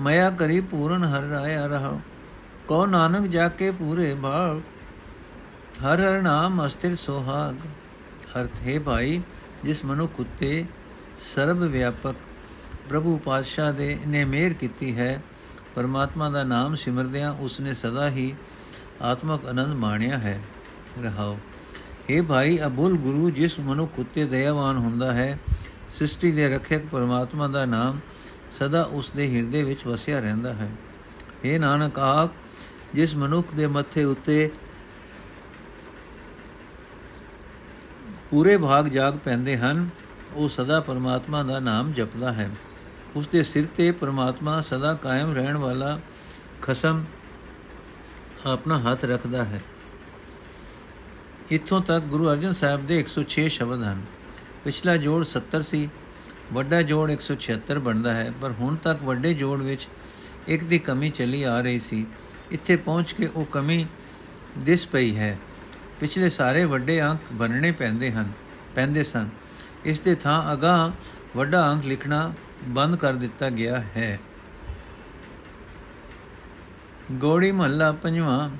ਮਇਆ 0.00 0.30
ਕਰੀ 0.30 0.60
ਪੂਰਨ 0.60 1.04
ਹਰ 1.04 1.22
ਰਾਇਆ 1.22 1.66
ਰਹਾ 1.66 1.98
ਕੋ 2.68 2.84
ਨਾਨਕ 2.86 3.26
ਜਾ 3.26 3.48
ਕੇ 3.48 3.70
ਪੂਰੇ 3.70 4.14
ਭਾਵ, 4.14 4.60
ਹਰ 5.82 6.00
ਹਰ 6.00 6.20
ਨਾਮ 6.22 6.66
ਅਸਥਿਰ 6.66 6.94
ਸੋਹਾਗ 6.94 7.66
ਅਰਥ 8.40 8.60
ਹੈ 8.60 8.78
ਭਾਈ 8.80 9.20
ਜਿਸ 9.64 9.84
ਮਨੁੱਖ 9.84 10.20
ਉਤੇ 10.20 10.64
ਸਰਬ 11.24 11.62
ਵਿਆਪਕ 11.64 12.16
ਪ੍ਰਭੂ 12.88 13.16
ਪਾਤਸ਼ਾਹ 13.18 13.72
ਦੇ 13.72 13.98
ਨੇ 14.06 14.24
ਮਿਹਰ 14.24 14.52
ਕੀਤੀ 14.52 14.96
ਹੈ, 14.96 15.22
ਪਰਮਾਤਮਾ 15.74 16.30
ਦਾ 16.30 16.42
ਨਾਮ 16.44 16.74
ਸਿਮਰਦਿਆਂ 16.74 17.32
ਉਸਨੇ 17.32 17.74
ਸਦਾ 17.74 18.08
ਹੀ 18.10 18.34
ਆਤਮਕ 19.02 19.46
ਆਨੰਦ 19.46 19.74
ਮਾਣਿਆ 19.76 20.18
ਹੈ, 20.18 20.40
ਰਹਾਓ। 21.02 21.38
हे 22.10 22.22
ਭਾਈ 22.24 22.58
ਅਬੁਲ 22.66 22.96
ਗੁਰੂ 22.96 23.30
ਜਿਸ 23.30 23.58
ਮਨੁੱਖ 23.60 23.98
ਉਤੇ 23.98 24.24
ਦਇਆਵਾਨ 24.24 24.76
ਹੁੰਦਾ 24.76 25.12
ਹੈ, 25.12 25.38
ਸ੍ਰਿਸ਼ਟੀ 25.88 26.30
ਦੇ 26.32 26.48
ਰੱਖਿਅਕ 26.48 26.86
ਪਰਮਾਤਮਾ 26.86 27.48
ਦਾ 27.48 27.64
ਨਾਮ 27.64 28.00
ਸਦਾ 28.58 28.82
ਉਸ 28.82 29.10
ਦੇ 29.10 29.36
ਹਿਰਦੇ 29.36 29.62
ਵਿੱਚ 29.62 29.86
ਵਸਿਆ 29.86 30.20
ਰਹਿੰਦਾ 30.20 30.52
ਹੈ। 30.52 30.70
हे 31.44 31.60
ਨਾਨਕ, 31.60 31.98
ਆਪ 31.98 32.30
ਜਿਸ 32.94 33.14
ਮਨੁੱਖ 33.14 33.54
ਦੇ 33.56 33.66
ਮੱਥੇ 33.66 34.04
ਉੱਤੇ 34.04 34.50
ਪੂਰੇ 38.30 38.56
ਭਾਗ 38.56 38.86
ਜਾਗ 38.86 39.18
ਪੈਂਦੇ 39.24 39.56
ਹਨ, 39.56 39.88
ਉਹ 40.34 40.48
ਸਦਾ 40.48 40.80
ਪਰਮਾਤਮਾ 40.80 41.42
ਦਾ 41.42 41.58
ਨਾਮ 41.60 41.92
ਜਪਦਾ 41.92 42.32
ਹੈ। 42.32 42.50
ਉਸ 43.16 43.28
ਦੇ 43.28 43.42
ਸਿਰ 43.42 43.64
ਤੇ 43.76 43.92
ਪਰਮਾਤਮਾ 43.92 44.60
ਸਦਾ 44.60 44.94
ਕਾਇਮ 44.94 45.34
ਰਹਿਣ 45.34 45.56
ਵਾਲਾ 45.56 46.00
ਖਸਮ 46.62 47.04
ਆਪਣਾ 48.46 48.78
ਹੱਥ 48.78 49.04
ਰੱਖਦਾ 49.04 49.44
ਹੈ। 49.44 49.62
ਇੱਥੋਂ 51.50 51.80
ਤੱਕ 51.80 52.04
ਗੁਰੂ 52.04 52.28
ਅਰਜਨ 52.28 52.52
ਸਾਹਿਬ 52.52 52.86
ਦੇ 52.86 52.98
106 52.98 53.48
ਸ਼ਬਦ 53.48 53.82
ਹਨ। 53.82 54.02
ਪਿਛਲਾ 54.64 54.96
ਜੋੜ 54.96 55.24
70 55.24 55.62
ਸੀ। 55.62 55.88
ਵੱਡਾ 56.52 56.82
ਜੋੜ 56.82 57.10
176 57.10 57.78
ਬਣਦਾ 57.78 58.14
ਹੈ, 58.14 58.32
ਪਰ 58.42 58.52
ਹੁਣ 58.52 58.76
ਤੱਕ 58.76 59.02
ਵੱਡੇ 59.02 59.34
ਜੋੜ 59.34 59.62
ਵਿੱਚ 59.62 59.88
ਇੱਕ 60.48 60.64
ਦੀ 60.64 60.78
ਕਮੀ 60.78 61.10
ਚੱਲੀ 61.10 61.42
ਆ 61.42 61.60
ਰਹੀ 61.60 61.80
ਸੀ। 61.80 62.06
ਇੱਥੇ 62.50 62.76
ਪਹੁੰਚ 62.76 63.12
ਕੇ 63.12 63.26
ਉਹ 63.26 63.44
ਕਮੀ 63.44 63.86
ਦਿਸ 64.58 64.86
ਪਈ 64.86 65.16
ਹੈ। 65.16 65.38
ਪਿਛਲੇ 66.00 66.28
ਸਾਰੇ 66.28 66.64
ਵੱਡੇ 66.64 67.00
ਅੰਕ 67.02 67.20
ਬਣਨੇ 67.32 67.72
ਪੈਂਦੇ 67.72 68.12
ਹਨ, 68.12 68.32
ਪੈਂਦੇ 68.74 69.02
ਸਨ। 69.04 69.28
ਇਸ 69.84 70.00
ਦੇ 70.00 70.14
ਥਾਂ 70.14 70.52
ਅਗਾ 70.52 70.92
ਵੱਡਾ 71.36 71.70
ਅੰਕ 71.72 71.84
ਲਿਖਣਾ 71.84 72.32
ਬੰਦ 72.68 72.96
ਕਰ 72.96 73.12
ਦਿੱਤਾ 73.12 73.50
ਗਿਆ 73.50 73.80
ਹੈ। 73.96 74.18
ਗੋੜੀ 77.12 77.52
ਮਹੱਲਾ 77.52 77.92
ਪੰਜਵਾਂ। 77.92 78.50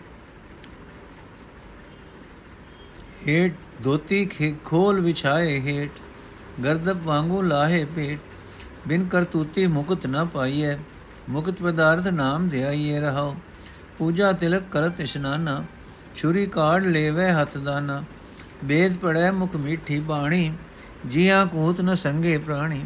ਹੇਟ 3.28 3.54
ਧੋਤੀ 3.84 4.30
ਖੋਲ 4.64 5.00
ਵਿਛਾਏ 5.00 5.60
ਹੇਟ 5.60 5.90
ਗਰਦਬ 6.64 7.02
ਵਾਂਗੂ 7.02 7.42
ਲਾਹੇ 7.42 7.84
ਪੇਟ, 7.84 8.18
ਬਿਨ 8.88 9.08
ਕਰਤੂਤੀ 9.08 9.66
ਮੁਕਤ 9.66 10.06
ਨਾ 10.06 10.24
ਪਾਈਐ, 10.24 10.76
ਮੁਕਤ 11.28 11.62
ਪਦਾਰਥ 11.62 12.06
ਨਾਮ 12.06 12.48
ਧਿਆਈਏ 12.48 13.00
ਰਹਾਓ 13.00 13.36
ਪੂਜਾ 13.98 14.32
ਤਿਲਕ 14.32 14.62
ਕਰਤ 14.72 15.00
ਇਸ਼ਨਾਨਾ, 15.00 15.64
ਛੁਰੀ 16.16 16.46
ਕਾੜ 16.46 16.84
ਲੇਵੇ 16.84 17.30
ਹੱਥ 17.30 17.58
ਦਾਨਾ। 17.58 18.04
ਵੇਦ 18.64 18.96
ਪੜੈ 18.96 19.32
ਮੁਖ 19.32 19.56
ਮੀਠੀ 19.56 20.00
ਬਾਣੀ, 20.00 20.52
ਜੀਆਂ 21.10 21.46
ਕੂਤ 21.46 21.80
ਨ 21.80 21.94
ਸੰਗੇ 21.94 22.38
ਪ੍ਰਾਣੀ। 22.38 22.84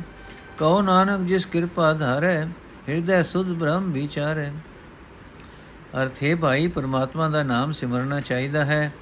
ਕਉ 0.59 0.83
ਨਾਨਕ 0.83 1.29
ਜਿਸ 1.29 1.47
ਕਿਰਪਾ 1.47 1.93
ਧਾਰੈ, 1.93 2.45
ਹਿਰਦੈ 2.89 3.23
ਸੁਧ 3.23 3.47
ਬ੍ਰਹਮ 3.47 3.93
ਵਿਚਾਰੈ। 3.93 4.51
ਅਰਥੇ 6.03 6.35
ਭਾਈ, 6.35 6.69
ਪਰਮਾਤਮਾ 6.69 7.29
ਦਾ 7.29 7.43
ਨਾਮ 7.43 7.73
ਸਿਮਰਨਾ 7.73 8.21
ਚਾਹੀਦਾ 8.21 8.65
ਹੈ। 8.65 8.93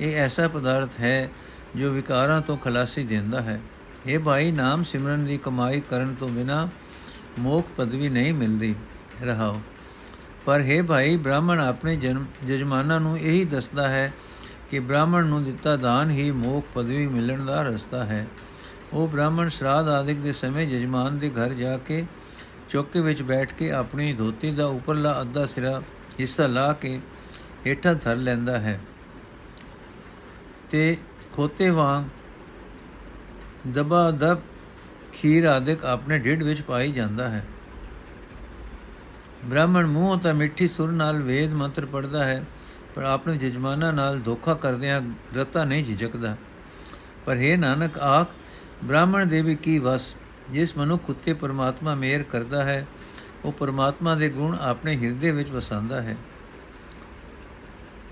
ਇਹ 0.00 0.16
ਐਸਾ 0.16 0.48
ਪਦਾਰਥ 0.48 1.00
ਹੈ 1.00 1.28
ਜੋ 1.76 1.90
ਵਿਕਾਰਾਂ 1.90 2.40
ਤੋਂ 2.40 2.56
ਖਲਾਸੀ 2.56 3.04
ਦਿੰਦਾ 3.04 3.40
ਹੈ। 3.40 3.60
ਇਹ 4.06 4.18
ਭਾਈ, 4.18 4.50
ਨਾਮ 4.50 4.84
ਸਿਮਰਨ 4.84 5.24
ਦੀ 5.24 5.38
ਕਮਾਈ 5.38 5.80
ਕਰਨ 5.80 6.14
ਤੋਂ 6.14 6.28
ਬਿਨਾ 6.28 6.68
ਮੋਖ 7.38 7.66
ਪਦਵੀ 7.76 8.08
ਨਹੀਂ 8.08 8.34
ਮਿਲਦੀ। 8.34 8.74
ਰਹਾਓ। 9.22 9.60
ਪਰ 10.46 10.60
ਹੈ 10.60 10.82
ਭਾਈ, 10.82 11.16
ਬ੍ਰਾਹਮਣ 11.16 11.60
ਆਪਣੇ 11.60 11.96
ਜਨਮ 11.96 12.26
ਜਜਮਾਨਾਂ 12.46 13.00
ਨੂੰ 13.00 13.18
ਇਹੀ 13.18 13.44
ਦੱਸਦਾ 13.44 13.88
ਹੈ 13.88 14.12
ਕਿ 14.70 14.78
ਬ੍ਰਾਹਮਣ 14.78 15.26
ਨੂੰ 15.26 15.44
ਦਿੱਤਾ 15.44 15.76
ਦਾਨ 15.76 16.10
ਹੀ 16.10 16.30
ਮੋਖ 16.30 16.64
ਪਦਵੀ 16.74 17.06
ਮਿਲਣ 17.06 17.44
ਦਾ 17.44 17.62
ਰਸਤਾ 17.62 18.04
ਹੈ। 18.04 18.26
ਉਹ 18.92 19.08
ਬ੍ਰਾਹਮਣ 19.08 19.48
ਸ਼ਰਾਧ 19.48 19.88
ਆਦਿਕ 19.88 20.18
ਦੇ 20.18 20.32
ਸਮੇਂ 20.32 20.66
ਜਜਮਾਨ 20.66 21.18
ਦੇ 21.18 21.30
ਘਰ 21.30 21.52
ਜਾ 21.52 21.78
ਕੇ 21.78 22.04
ਚੌਕੇ 22.70 23.00
ਵਿੱਚ 23.00 23.22
ਬੈਠ 23.22 23.54
ਕੇ 23.54 23.72
ਆਪਣੀ 23.72 24.12
ਧੋਤੀ 24.12 24.50
ਦਾ 24.50 24.66
ਉੱਪਰਲਾ 24.66 25.20
ਅੱਧਾ 25.20 25.46
ਸਿਰਾ 25.46 25.82
ਹਿੱਸਾ 26.20 26.46
ਲਾ 26.46 26.72
ਕੇ 26.72 27.00
ਹੇਠਾਂ 27.66 27.94
ਧਰ 27.94 28.16
ਲੈਂਦਾ 28.16 28.58
ਹੈ। 28.58 28.80
ਤੇ 30.70 30.96
ਖੋਤੇ 31.32 31.70
ਵਾਂਗ 31.70 32.04
ਦਬਾ 33.68 34.10
ਦਬ 34.10 34.38
ਖੀਰ 35.12 35.44
ਆਦਿਕ 35.44 35.84
ਆਪਣੇ 35.84 36.18
ਢਿੱਡ 36.18 36.42
ਵਿੱਚ 36.42 36.62
ਪਾਈ 36.62 36.92
ਜਾਂਦਾ 36.92 37.28
ਹੈ। 37.28 37.46
ਬ੍ਰਾਹਮਣ 39.44 39.86
ਮੂੰਹ 39.86 40.18
ਤਾਂ 40.18 40.34
ਮਿੱਠੀ 40.34 40.68
ਸੁਰ 40.68 40.92
ਨਾਲ 40.92 41.22
ਵੇਦ 41.22 41.52
ਮੰਤਰ 41.52 41.86
ਪੜਦਾ 41.86 42.24
ਹੈ, 42.24 42.44
ਪਰ 42.94 43.02
ਆਪਣੇ 43.02 43.36
ਜਜਮਾਨਾਂ 43.36 43.92
ਨਾਲ 43.92 44.20
ਧੋਖਾ 44.20 44.54
ਕਰਦਿਆਂ 44.54 45.02
ਰਤਾ 45.36 45.64
ਨਹੀਂ 45.64 45.84
ਝਿਜਕਦਾ। 45.84 46.36
ਪਰ 47.26 47.36
हे 47.36 47.58
ਨਾਨਕ, 47.58 47.98
ਆਖ, 47.98 48.28
ਬ੍ਰਾਹਮਣ 48.84 49.26
ਦੇ 49.26 49.42
ਵੀ 49.42 49.54
ਕੀ 49.54 49.78
ਵਸ? 49.78 50.14
ਜਿਸ 50.50 50.76
ਮਨੁੱਖ 50.76 51.10
ਉਤੇ 51.10 51.34
ਪਰਮਾਤਮਾ 51.34 51.94
ਮਿਹਰ 51.94 52.22
ਕਰਦਾ 52.22 52.64
ਹੈ, 52.64 52.86
ਉਹ 53.44 53.52
ਪਰਮਾਤਮਾ 53.52 54.14
ਦੇ 54.14 54.28
ਗੁਣ 54.28 54.58
ਆਪਣੇ 54.60 54.96
ਹਿਰਦੇ 54.96 55.30
ਵਿੱਚ 55.30 55.50
ਵਸਾਉਂਦਾ 55.50 56.02
ਹੈ। 56.02 56.16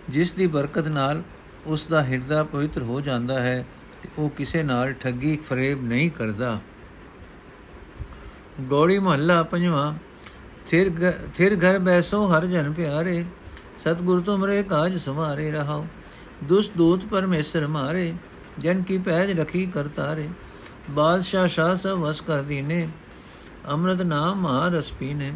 ਜਿਸ 0.09 0.33
ਦੀ 0.33 0.47
ਬਰਕਤ 0.47 0.89
ਨਾਲ 0.89 1.23
ਉਸ 1.67 1.87
ਦਾ 1.87 2.05
ਹਿਰਦਾ 2.05 2.45
ਪਵਿੱਤਰ 2.45 2.83
ਹੋ 2.83 3.01
ਜਾਂਦਾ 3.01 3.41
ਹੈ 3.41 3.65
ਤੇ 4.03 4.09
ਉਹ 4.19 4.31
ਕਿਸੇ 4.31 4.63
ਨਾਲ 4.63 4.93
ਠੱਗੀ 4.93 5.37
ਫਰੇਬ 5.49 5.83
ਨਹੀਂ 5.83 6.11
ਕਰਦਾ। 6.11 6.59
ਗੋੜੀ 8.61 8.99
ਮਹੱਲਾ 8.99 9.43
ਪੰਜਵਾਂ, 9.43 9.93
ਥਿਰ 10.69 10.91
ਥਿਰ 11.35 11.57
ਘਰ 11.57 11.79
ਬੈਸੋ 11.79 12.27
ਹਰ 12.29 12.47
ਜਨ 12.47 12.73
ਪਿਆਰੇ, 12.73 13.25
ਸਤਗੁਰ 13.79 14.21
ਤੁਮਰੇ 14.21 14.63
ਕਾਜ 14.63 14.97
ਸਵਾਰੇ 14.97 15.51
ਰਹਾਓ, 15.51 15.87
ਦੁਸ 16.45 16.71
ਦੂਤ 16.77 17.05
ਪਰਮੇਸ਼ਰ 17.05 17.67
ਮਾਰੇ, 17.67 18.13
ਜਨ 18.59 18.83
ਕੀ 18.83 18.99
ਪੈਜ 18.99 19.39
ਰਖੀ 19.41 19.67
ਕਰਤਾਰੇ 19.67 20.29
ਬਾਦਸ਼ਾਹ 20.91 21.47
ਸ਼ਾਹ 21.47 21.75
ਸਭ 21.77 21.99
ਵਸ 21.99 22.21
ਕਰ 22.21 22.43
ਦੀਨੇ, 22.43 22.89
ਅੰਮ੍ਰਿਤ 23.71 24.03
ਨਾਮ 24.03 24.41
ਮਹਾਰਸ 24.41 24.91
ਪੀਨੇ, 24.93 25.33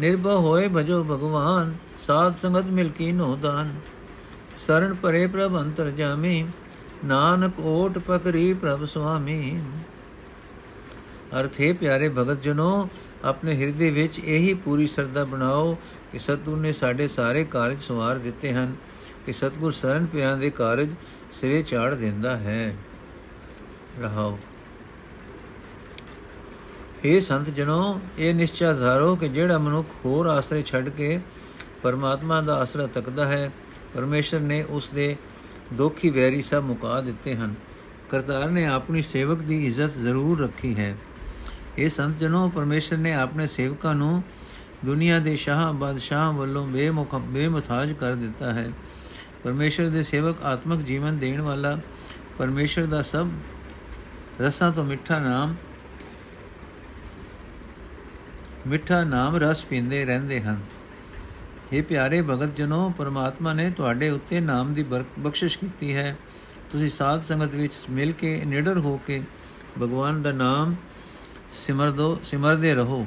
ਨਿਰਭਉ 0.00 0.40
ਹੋਏ 0.40 0.68
ਭਜੋ 0.68 1.02
ਭਗਵਾਨ, 1.04 1.74
ਸਾਧ 2.06 2.36
ਸੰਗਤ 2.36 2.66
ਮਿਲ 2.68 2.88
ਕੀ 2.88 3.10
ਨੋ 3.12 3.34
ਦਾਨ 3.36 3.74
ਸਰਣ 4.58 4.94
ਪਰੇ 4.94 5.26
ਪ੍ਰਭ 5.26 5.56
ਅੰਤਰ 5.58 5.90
ਜਾਮੀ 5.90 6.46
ਨਾਨਕ 7.04 7.60
ਓਟ 7.60 7.98
ਪਕਰੀ 7.98 8.54
ਪ੍ਰਭ 8.54 8.84
ਸੁਆਮੀ। 8.84 9.62
ਅਰਥੇ 11.40 11.72
ਪਿਆਰੇ 11.72 12.08
ਭਗਤ 12.08 12.42
ਜਨੋ 12.42 12.88
ਆਪਣੇ 13.24 13.54
ਹਿਰਦੇ 13.54 13.90
ਵਿੱਚ 13.90 14.18
ਇਹੀ 14.18 14.54
ਪੂਰੀ 14.54 14.86
ਸਰਦਾ 14.86 15.24
ਬਣਾਓ 15.24 15.78
ਕਿ 16.12 16.18
ਸਤਿਗੁਰ 16.18 16.58
ਨੇ 16.58 16.72
ਸਾਡੇ 16.72 17.08
ਸਾਰੇ 17.08 17.44
ਕਾਰਜ 17.44 17.80
ਸਵਾਰ 17.80 18.18
ਦਿੱਤੇ 18.18 18.52
ਹਨ, 18.52 18.76
ਕਿ 19.26 19.32
ਸਤਿਗੁਰ 19.32 19.72
ਸਰਨ 19.72 20.06
ਪਿਆਂ 20.06 20.36
ਦੇ 20.36 20.50
ਕਾਰਜ 20.50 20.88
ਸਿਰੇ 21.32 21.62
ਚਾੜ 21.62 21.94
ਦਿੰਦਾ 21.94 22.36
ਹੈ। 22.36 22.76
ਰਹਾਓ। 24.00 24.38
ਇਹ 27.04 27.20
ਸੰਤ 27.20 27.50
ਜਨੋ 27.50 28.00
ਇਹ 28.18 28.34
ਨਿਸ਼ਚੈ 28.34 28.72
ਧਾਰੋ 28.72 29.16
ਕਿ 29.16 29.28
ਜਿਹੜਾ 29.28 29.58
ਮਨੁੱਖ 29.58 29.88
ਹੋਰ 30.04 30.26
ਆਸਰੇ 30.26 30.62
ਛੱਡ 30.62 30.88
ਕੇ 30.88 31.20
ਪਰਮਾਤਮਾ 31.82 32.40
ਦਾ 32.40 32.56
ਆਸਰਾ 32.56 32.86
ਤੱਕਦਾ 32.86 33.26
ਹੈ, 33.26 33.50
ਪਰਮੇਸ਼ਰ 33.94 34.40
ਨੇ 34.40 34.62
ਉਸ 34.62 34.88
ਦੇ 34.88 35.16
ਦੋਖੀ 35.72 36.10
ਵੈਰੀ 36.10 36.42
ਸਭ 36.42 36.62
ਮੁਕਾ 36.66 37.00
ਦਿੱਤੇ 37.00 37.36
ਹਨ। 37.36 37.54
ਕਰਤਾਰ 38.10 38.50
ਨੇ 38.50 38.66
ਆਪਣੀ 38.66 39.02
ਸੇਵਕ 39.02 39.38
ਦੀ 39.38 39.66
ਇੱਜ਼ਤ 39.66 39.94
ਜ਼ਰੂਰ 39.94 40.40
ਰੱਖੀ 40.40 40.74
ਹੈ। 40.74 40.96
ਇਹ 41.78 41.90
ਸੰਤ 41.90 42.18
ਜਨੋ, 42.18 42.48
ਪਰਮੇਸ਼ਰ 42.48 42.96
ਨੇ 42.96 43.14
ਆਪਣੇ 43.14 43.46
ਸੇਵਕਾਂ 43.46 43.94
ਨੂੰ 43.94 44.22
ਦੁਨੀਆ 44.84 45.18
ਦੇ 45.18 45.36
ਸ਼ਾਹ, 45.36 45.72
ਬਾਦਸ਼ਾਹ 45.72 46.32
ਵੱਲੋਂ 46.32 46.66
ਬੇਮੁਖ 46.66 47.14
ਬੇਮੁਤਾਜ 47.14 47.92
ਕਰ 47.92 48.14
ਦਿੱਤਾ 48.14 48.52
ਹੈ। 48.52 48.70
ਪਰਮੇਸ਼ਰ 49.44 49.88
ਦੇ 49.88 50.02
ਸੇਵਕ 50.02 50.42
ਆਤਮਿਕ 50.42 50.80
ਜੀਵਨ 50.80 51.18
ਦੇਣ 51.18 51.40
ਵਾਲਾ 51.40 51.80
ਪਰਮੇਸ਼ਰ 52.38 52.86
ਦਾ 52.86 53.02
ਸਭ 53.02 53.28
ਰਸਾਂ 54.40 54.72
ਤੋਂ 54.72 54.84
ਮਿੱਠਾ 54.84 55.18
ਨਾਮ 55.18 55.54
ਮਿੱਠਾ 58.66 59.04
ਨਾਮ 59.04 59.36
ਰਸ 59.36 59.64
ਪੀਂਦੇ 59.64 60.04
ਰਹਿੰਦੇ 60.04 60.40
ਹਨ। 60.40 60.60
ਇਹ 61.72 61.82
ਪਿਆਰੇ 61.82 62.20
ਭਗਤ 62.22 62.56
ਜਨੋ, 62.56 62.92
ਪਰਮਾਤਮਾ 62.98 63.52
ਨੇ 63.52 63.70
ਤੁਹਾਡੇ 63.70 64.08
ਉੱਤੇ 64.10 64.40
ਨਾਮ 64.40 64.72
ਦੀ 64.74 64.82
ਬਖਸ਼ਿਸ਼ 65.18 65.58
ਕੀਤੀ 65.58 65.94
ਹੈ। 65.96 66.16
ਤੁਸੀਂ 66.70 66.90
ਸਾਧ 66.90 67.22
ਸੰਗਤ 67.22 67.54
ਵਿੱਚ 67.54 67.72
ਮਿਲ 67.90 68.12
ਕੇ 68.12 68.44
ਨਿਡਰ 68.44 68.78
ਹੋ 68.78 69.00
ਕੇ 69.06 69.22
ਭਗਵਾਨ 69.78 70.22
ਦਾ 70.22 70.32
ਨਾਮ 70.32 70.74
ਸਿਮਰਦੋ 71.66 72.18
ਸਿਮਰਦੇ 72.24 72.74
ਰਹੋ। 72.74 73.06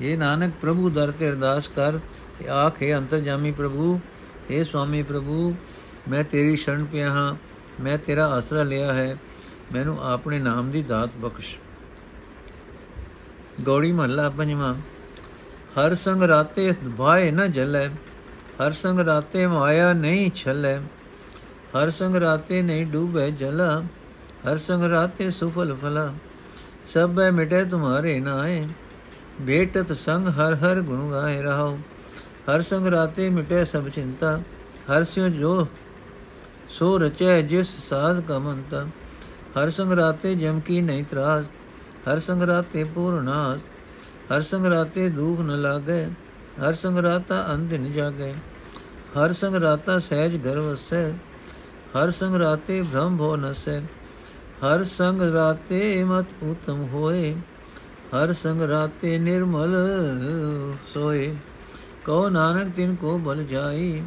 ਇਹ 0.00 0.18
ਨਾਨਕ 0.18 0.52
ਪ੍ਰਭੂ, 0.60 0.90
ਦਰ 0.90 1.10
ਤੇ 1.10 1.28
ਅਰਦਾਸ 1.28 1.68
ਕਰ 1.68 1.98
ਤੇ 2.38 2.48
ਆਖੇ 2.48 2.94
ਅੰਤਰਜਾਮੀ 2.96 3.52
ਪ੍ਰਭੂ 3.52 4.00
اے 4.50 4.64
ਸੁਆਮੀ 4.64 5.02
ਪ੍ਰਭੂ, 5.02 5.54
ਮੈਂ 6.08 6.24
ਤੇਰੀ 6.24 6.56
ਸ਼ਰਨ 6.56 6.84
ਪਿਆ 6.84 7.10
ਹਾਂ, 7.10 7.34
ਮੈਂ 7.82 7.98
ਤੇਰਾ 7.98 8.26
ਆਸਰਾ 8.26 8.62
ਲਿਆ 8.62 8.92
ਹੈ, 8.92 9.16
ਮੈਨੂੰ 9.72 9.98
ਆਪਣੇ 10.04 10.38
ਨਾਮ 10.38 10.70
ਦੀ 10.70 10.82
ਦਾਤ 10.82 11.10
ਬਖਸ਼। 11.16 11.56
ਗੌੜੀ 13.64 13.92
ਮਹੱਲਾ 13.92 14.30
ਪੰਜਵਾਂ। 14.30 14.74
ਹਰ 15.78 15.94
ਸੰਗ 15.94 16.22
ਰਾਤੇ 16.22 16.72
ਭਾਏ 16.98 17.30
ਨ 17.30 17.46
ਜਲੈ 17.52 17.88
ਹਰ 18.60 18.72
ਸੰਗ 18.72 19.00
ਰਾਤੇ 19.00 19.46
ਮਾਇਆ 19.46 19.92
ਨਹੀਂ 19.92 20.30
ਛਲੈ 20.34 20.78
ਹਰ 21.76 21.90
ਸੰਗ 21.90 22.16
ਰਾਤੇ 22.16 22.62
ਨਹੀਂ 22.62 22.86
ਡੂਬੇ 22.86 23.30
ਜਲਾ 23.30 23.70
ਹਰ 24.46 24.58
ਸੰਗ 24.58 24.84
ਰਾਤੇ 24.84 25.30
ਸੁਫਲ 25.30 25.74
ਫਲਾ 25.74 26.12
ਸਭ 26.86 27.20
ਮਿਟੇ 27.32 27.64
ਤੁਮਾਰੇ 27.64 28.18
ਨਾਏ 28.20 28.66
ਬੇਟਤ 29.40 29.92
ਸੰਗ 29.92 30.28
ਹਰ 30.28 30.54
ਹਰ 30.54 30.80
ਗੁਣ 30.80 31.10
ਗਾਏ 31.10 31.40
ਰਹਾਓ 31.42 31.76
ਹਰ 32.50 32.62
ਸੰਗ 32.62 32.86
ਰਾਤੇ 32.86 33.28
ਮਿਟੇ 33.30 33.64
ਸਭ 33.64 33.88
ਚਿੰਤਾ 33.88 34.36
ਹਰ 34.90 35.04
ਸਿਓ 35.04 35.28
ਜੋ 35.28 35.66
ਸੋ 36.70 36.98
ਰਚੈ 36.98 37.40
ਜਿਸ 37.42 37.74
ਸਾਧ 37.88 38.20
ਕਮੰਤਾ 38.20 38.84
ਹਰ 39.56 39.70
ਸੰਗ 39.70 39.92
ਰਾਤੇ 39.92 40.34
ਜਮ 40.34 40.60
ਕੀ 40.60 40.80
ਨਹੀਂ 40.80 41.04
ਤਰਾਸ 41.04 41.46
ਹਰ 42.08 42.18
ਸੰਗ 42.18 42.42
ਰਾਤੇ 42.42 42.84
ਪੂਰਨਾਸ 42.84 43.60
ਹਰ 44.30 44.42
ਸੰਗ 44.42 44.66
ਰਾਤੇ 44.66 45.08
ਦੁਖ 45.08 45.40
ਨ 45.40 45.56
ਲਾਗੇ 45.56 46.04
ਹਰ 46.60 46.74
ਸੰਗ 46.74 46.98
ਰਾਤਾ 46.98 47.44
ਅੰਧਿਨ 47.54 47.92
ਜਾਗੇ 47.92 48.32
ਹਰ 49.16 49.32
ਸੰਗ 49.32 49.54
ਰਾਤਾ 49.56 49.98
ਸਹਿਜ 49.98 50.36
ਘਰ 50.38 50.58
ਵਸੈ 50.58 51.10
ਹਰ 51.96 52.10
ਸੰਗ 52.10 52.34
ਰਾਤੇ 52.36 52.80
ਭ੍ਰਮ 52.82 53.16
ਭੋ 53.16 53.36
ਨਸੈ 53.36 53.80
ਹਰ 54.64 54.84
ਸੰਗ 54.86 55.22
ਰਾਤੇ 55.34 56.04
ਮਤ 56.04 56.42
ਉਤਮ 56.42 56.82
ਹੋਏ 56.84 57.34
ਹਰ 58.14 58.32
ਸੰਗ 58.32 58.62
ਰਾਤੇ 58.62 59.18
ਨਿਰਮਲ 59.18 59.76
ਸੋਏ 60.92 61.34
ਕੋ 62.06 62.28
ਨਾਨਕ 62.28 62.74
ਤਿਨ 62.76 62.94
ਕੋ 62.94 63.18
ਬਲ 63.18 63.44
ਜਾਈ 63.44 64.02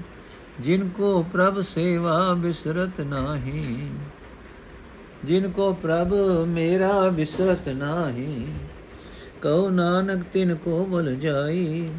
ਜਿਨ 0.60 0.89
ਕੋ 0.89 1.22
ਪ੍ਰਭ 1.34 1.62
ਸੇਵਾ 1.63 2.18
ਬਿਸਰਤ 2.34 3.00
ਨਾਹੀ 3.01 3.89
ਜਿਨ 5.25 5.50
ਕੋ 5.50 5.72
ਪ੍ਰਭ 5.74 6.13
ਮੇਰਾ 6.48 7.10
ਬਿਸਰਤ 7.10 7.70
ਨਾਹੀ 7.70 8.46
ਕਉ 9.44 9.70
ਨਾਨਕ, 9.70 10.24
ਤਿਨ 10.34 10.56
ਕੋ 10.56 10.86
ਬਲ 10.86 11.16
ਜਾਈ, 11.16 11.90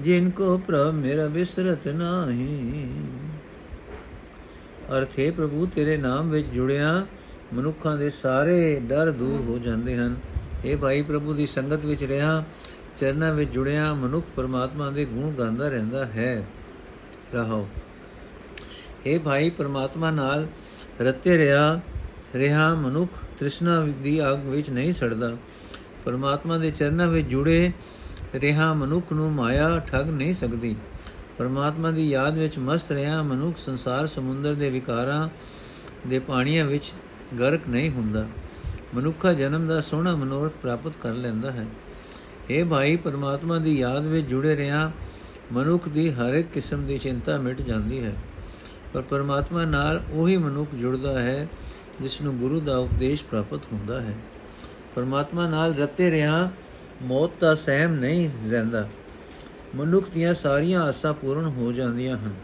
ਜਿਨ 0.00 0.30
ਕੋ 0.30 0.58
ਪ੍ਰਭ 0.58 0.94
ਮੇਰਾ 0.94 1.26
ਬਿਸਰਤ 1.26 1.88
ਨਾਹੀ। 1.88 3.00
ਅਰਥੇ 4.98 5.30
ਪ੍ਰਭੂ, 5.30 5.66
ਤੇਰੇ 5.66 5.96
ਨਾਮ 5.96 6.30
ਵਿੱਚ 6.30 6.46
ਜੁੜਿਆ 6.48 7.06
ਮਨੁੱਖਾਂ 7.54 7.96
ਦੇ 7.96 8.10
ਸਾਰੇ 8.10 8.80
ਡਰ 8.80 9.10
ਦੂਰ 9.10 9.40
ਹੋ 9.40 9.58
ਜਾਂਦੇ 9.58 9.96
ਹਨ। 9.96 10.16
ਇਹ 10.64 10.76
ਭਾਈ 10.76 11.02
ਪ੍ਰਭੂ 11.02 11.34
ਦੀ 11.34 11.46
ਸੰਗਤ 11.46 11.84
ਵਿੱਚ 11.84 12.04
ਰਹਾ 12.04 12.44
ਚਰਨਾਂ 12.96 13.34
ਵਿੱਚ 13.34 13.50
ਜੁੜਿਆ 13.50 13.94
ਮਨੁੱਖ 13.94 14.26
ਪਰਮਾਤਮਾ 14.36 14.90
ਦੇ 14.90 15.04
ਗੁਣ 15.04 15.30
ਗਾਉਂਦਾ 15.30 15.68
ਰਹਿੰਦਾ 15.68 16.04
ਹੈ। 16.04 16.44
ਰਹੋ 17.34 17.68
ਇਹ 19.06 19.20
ਭਾਈ 19.20 19.50
ਪਰਮਾਤਮਾ 19.50 20.10
ਨਾਲ 20.10 20.46
ਰਤੇ 21.00 21.38
ਰਿਹਾ 21.38 21.80
ਰਿਹਾ 22.34 22.74
ਮਨੁੱਖ 22.74 23.12
ਤ੍ਰਿਸ਼ਨਾ 23.38 23.86
ਦੀ 24.02 24.18
ਆਗ 24.18 24.46
ਵਿੱਚ 24.46 24.70
ਨਹੀਂ 24.70 24.92
ਸੜਦਾ। 24.92 25.36
ਪਰਮਾਤਮਾ 26.04 26.58
ਦੇ 26.58 26.70
ਚਰਨਾਂ 26.70 27.08
ਵਿੱਚ 27.08 27.28
ਜੁੜੇ 27.28 27.72
ਰਿਹਾ 28.34 28.72
ਮਨੁੱਖ 28.74 29.12
ਨੂੰ 29.12 29.32
ਮਾਇਆ 29.32 29.78
ਠੱਗ 29.78 30.08
ਨਹੀਂ 30.08 30.34
ਸਕਦੀ। 30.34 30.76
ਪਰਮਾਤਮਾ 31.38 31.90
ਦੀ 31.90 32.10
ਯਾਦ 32.10 32.38
ਵਿੱਚ 32.38 32.58
ਮਸਤ 32.58 32.92
ਰਿਹਾ 32.92 33.22
ਮਨੁੱਖ 33.22 33.58
ਸੰਸਾਰ 33.58 34.06
ਸਮੁੰਦਰ 34.06 34.54
ਦੇ 34.54 34.70
ਵਿਕਾਰਾਂ 34.70 35.28
ਦੇ 36.06 36.18
ਪਾਣੀਆਂ 36.18 36.64
ਵਿੱਚ 36.64 36.92
ਗਰਕ 37.38 37.60
ਨਹੀਂ 37.68 37.90
ਹੁੰਦਾ। 37.90 38.26
ਮਨੁੱਖਾ 38.94 39.32
ਜਨਮ 39.32 39.68
ਦਾ 39.68 39.80
ਸੋਹਣਾ 39.80 40.16
ਮਨੋਰਥ 40.16 40.52
ਪ੍ਰਾਪਤ 40.52 40.92
ਕਰ 41.02 41.14
ਲੈਂਦਾ 41.14 41.50
ਹੈ। 41.50 41.66
ਇਹ 42.50 42.64
ਭਾਈ, 42.64 42.96
ਪਰਮਾਤਮਾ 42.96 43.58
ਦੀ 43.58 43.78
ਯਾਦ 43.78 44.06
ਵਿੱਚ 44.06 44.26
ਜੁੜੇ 44.26 44.56
ਰਿਹਾ 44.56 44.92
ਮਨੁੱਖ 45.52 45.88
ਦੀ 45.88 46.10
ਹਰ 46.10 46.34
ਇੱਕ 46.34 46.48
ਕਿਸਮ 46.48 46.86
ਦੀ 46.86 46.98
ਚਿੰਤਾ 46.98 47.36
ਮਿਟ 47.36 47.60
ਜਾਂਦੀ 47.62 48.04
ਹੈ। 48.04 48.12
ਪਰ 48.92 49.02
ਪਰਮਾਤਮਾ 49.02 49.64
ਨਾਲ 49.64 50.02
ਉਹੀ 50.12 50.36
ਮਨੁੱਖ 50.36 50.74
ਜੁੜਦਾ 50.74 51.20
ਹੈ, 51.20 51.48
ਜਿਸ 52.00 52.20
ਨੂੰ 52.20 52.38
ਗੁਰੂ 52.38 52.60
ਦਾ 52.60 52.76
ਉਪਦੇਸ਼ 52.76 53.24
ਪ੍ਰਾਪਤ 53.24 53.60
ਹੁੰਦਾ 53.72 54.00
ਹੈ। 54.00 54.14
ਪਰਮਾਤਮਾ 54.94 55.48
ਨਾਲ 55.48 55.74
ਰਤੇ 55.74 56.10
ਰਿਹਾ, 56.10 56.50
ਮੌਤ 57.02 57.30
ਦਾ 57.40 57.54
ਸਹਿਮ 57.54 57.94
ਨਹੀਂ 57.94 58.30
ਰਹਿੰਦਾ। 58.50 58.88
ਮਨੁੱਖ 59.76 60.10
ਦੀਆਂ 60.10 60.34
ਸਾਰੀਆਂ 60.34 60.82
ਆਸਾਂ 60.82 61.14
ਪੂਰਨ 61.14 61.44
ਹੋ 61.44 61.72
ਜਾਂਦੀਆਂ 61.72 62.18
ਹਨ। 62.18 62.34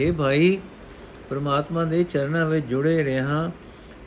हे 0.00 0.14
ਭਾਈ, 0.14 0.58
ਪਰਮਾਤਮਾ 1.30 1.84
ਦੇ 1.84 2.04
ਚਰਨਾਂ 2.04 2.46
ਵਿੱਚ 2.46 2.66
ਜੁੜੇ 2.66 3.04
ਰਹਾ 3.04 3.50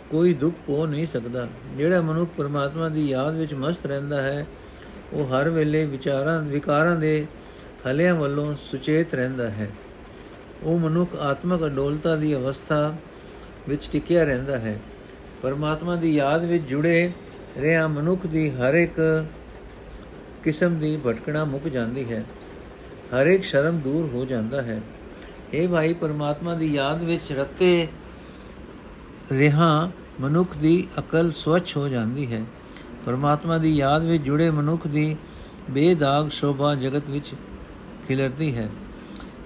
ਕੋਈ 0.09 0.33
ਦੁੱਖ 0.33 0.55
ਪੋ 0.67 0.85
ਨਹੀਂ 0.85 1.07
ਸਕਦਾ। 1.07 1.47
ਜਿਹੜਾ 1.77 2.01
ਮਨੁੱਖ 2.01 2.31
ਪਰਮਾਤਮਾ 2.37 2.89
ਦੀ 2.89 3.09
ਯਾਦ 3.09 3.35
ਵਿੱਚ 3.35 3.53
ਮਸਤ 3.53 3.85
ਰਹਿੰਦਾ 3.85 4.21
ਹੈ, 4.21 4.45
ਉਹ 5.13 5.27
ਹਰ 5.27 5.49
ਵੇਲੇ 5.49 5.85
ਵਿਚਾਰਾਂ, 5.85 6.41
ਵਿਕਾਰਾਂ 6.41 6.95
ਦੇ 6.95 7.27
ਹਲਿਆਂ 7.87 8.15
ਵੱਲੋਂ 8.15 8.55
ਸੁਚੇਤ 8.55 9.13
ਰਹਿੰਦਾ 9.13 9.49
ਹੈ। 9.49 9.69
ਉਹ 10.63 10.79
ਮਨੁੱਖ 10.79 11.15
ਆਤਮਕ 11.15 11.65
ਅਡੋਲਤਾ 11.65 12.15
ਦੀ 12.15 12.35
ਅਵਸਥਾ 12.35 12.95
ਵਿੱਚ 13.69 13.89
ਟਿਕਿਆ 13.91 14.23
ਰਹਿੰਦਾ 14.23 14.57
ਹੈ। 14.59 14.79
ਪਰਮਾਤਮਾ 15.41 15.95
ਦੀ 15.95 16.15
ਯਾਦ 16.15 16.45
ਵਿੱਚ 16.45 16.63
ਜੁੜੇ 16.63 17.11
ਰਿਹਾ 17.57 17.87
ਮਨੁੱਖ 17.87 18.27
ਦੀ 18.27 18.49
ਹਰ 18.49 18.73
ਇੱਕ 18.73 19.25
ਕਿਸਮ 20.43 20.79
ਦੀ 20.79 20.97
ਭਟਕਣਾ 20.97 21.45
ਮੁੱਕ 21.45 21.63
ਜਾਂਦੀ 21.63 22.13
ਹੈ। 22.13 22.25
ਹਰ 23.15 23.27
ਇੱਕ 23.27 23.43
ਸ਼ਰਮ 23.43 23.79
ਦੂਰ 23.79 24.09
ਹੋ 24.13 24.25
ਜਾਂਦਾ 24.25 24.61
ਹੈ। 24.61 24.81
ਇਹ 25.53 25.67
ਭਾਈ, 25.67 25.93
ਪਰਮਾਤਮਾ 25.93 26.55
ਦੀ 26.55 26.73
ਯਾਦ 26.73 27.03
ਵਿੱਚ 27.03 27.31
ਰਤੇ 27.31 27.87
ਰਿਹਾ 29.31 29.91
ਮਨੁੱਖ 30.21 30.57
ਦੀ 30.57 30.87
ਅਕਲ 30.99 31.31
ਸਵੱਛ 31.31 31.77
ਹੋ 31.77 31.87
ਜਾਂਦੀ 31.87 32.33
ਹੈ। 32.33 32.41
ਪਰਮਾਤਮਾ 33.05 33.57
ਦੀ 33.57 33.75
ਯਾਦ 33.75 34.03
ਵਿੱਚ 34.05 34.23
ਜੁੜੇ 34.23 34.49
ਮਨੁੱਖ 34.49 34.87
ਦੀ 34.87 35.15
ਬੇਦਾਗ 35.69 36.29
ਸ਼ੋਭਾ 36.29 36.75
ਜਗਤ 36.75 37.09
ਵਿੱਚ 37.09 37.35
ਖਿਲਰਦੀ 38.07 38.55
ਹੈ। 38.55 38.69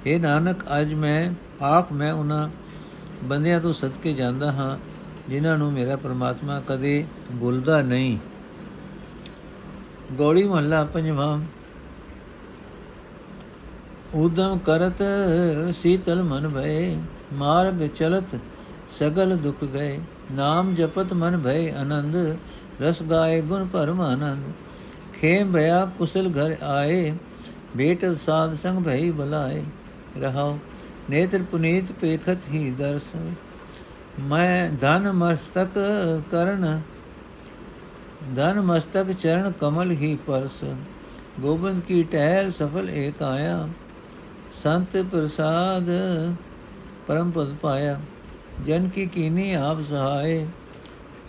ਇਹ 0.06 0.20
ਨਾਨਕ, 0.20 0.62
ਅੱਜ 0.82 0.94
ਮੈਂ 0.94 1.32
ਆਪ 1.62 1.92
ਮੈਂ 1.92 2.14
ਉਹਨਾਂ 2.14 2.50
ਬੰਦਿਆਂ 3.24 3.62
ਤੋਂ 3.62 3.74
ਸਦਕੇ 3.74 4.14
ਜਾਂਦਾ 4.14 4.52
ਹਾਂ। 4.52 4.93
ਜਿਨ੍ਹਾਂ 5.30 5.58
ਨੂੰ 5.58 5.72
ਮੇਰਾ 5.74 5.96
ਪਰਮਾਤਮਾ 5.96 6.62
ਕਦੇ 6.68 7.06
ਭੁੱਲਦਾ 7.40 7.82
ਨਹੀਂ। 7.82 8.18
ਗੋੜੀ 10.12 10.44
ਮਹੱਲਾ 10.44 10.84
ਪੰਜਵਾਂ। 10.86 11.40
ਉਦਮ 14.16 14.58
ਕਰਤ 14.58 15.02
ਸੀਤਲ 15.74 16.24
ਮਨ 16.24 16.48
ਭਏ, 16.50 16.96
ਮਾਰਗ 17.34 17.88
ਚਲਤ 17.88 18.36
ਸਗਲ 18.90 19.36
ਦੁਖ 19.38 19.64
ਗਏ, 19.64 20.00
ਨਾਮ 20.32 20.74
ਜਪਤ 20.76 21.14
ਮਨ 21.14 21.38
ਭਏ 21.38 21.72
ਆਨੰਦ, 21.72 22.16
ਰਸ 22.82 23.02
ਗਾਏ 23.04 23.42
ਗੁਣ 23.42 23.66
ਪਰਮ 23.66 24.02
ਆਨੰਦ। 24.02 24.52
ਖੇਮ 25.14 25.54
ਭਇਆ 25.54 25.86
ਕੁਸਲ 25.98 26.30
ਘਰ 26.30 26.56
ਆਏ 26.64 27.14
ਬੇਟ 27.78 28.06
ਸਾਧ 28.18 28.54
ਸੰਗ 28.54 28.84
ਭਈ 28.84 29.10
ਬਲਾਏ। 29.12 29.64
ਰਹਾਉ 30.22 30.58
ਨੇਤਰ 31.10 31.44
ਪੁਨੀਤ 31.44 31.92
ਪੇਖਤ 31.92 32.38
ਹੀ 32.50 32.70
ਦਰਸ। 32.72 33.16
ਮੈਂ 34.22 34.70
ਧਨ 34.72 35.12
ਮਸਤਕ 35.12 35.78
ਕਰਨ 36.32 36.82
ਧਨ 38.36 38.60
ਮਸਤਕ 38.62 39.12
ਚਰਨ 39.12 39.52
ਕਮਲ 39.52 39.92
ਹੀ 39.92 40.16
ਪਰਸ 40.28 40.64
ਗੋਬਿੰਦ 41.40 41.82
ਕੀ 41.82 42.04
ਟਹਿਲ 42.04 42.52
ਸਫਲ 42.52 42.90
ਏਕ 42.90 43.24
ਆਇਆ 43.24 43.68
ਸੰਤ 44.64 44.98
ਪ੍ਰਸਾਦ 45.12 45.90
ਪਰਮ 47.08 47.32
ਪਦ 47.32 47.56
ਪਾਇਆ 47.56 48.00
ਜਨ 48.66 48.88
ਕੀ 48.90 49.06
ਕੀਨੀ 49.06 49.54
ਆਪ 49.54 49.82
ਸਹਾਏ 49.90 50.46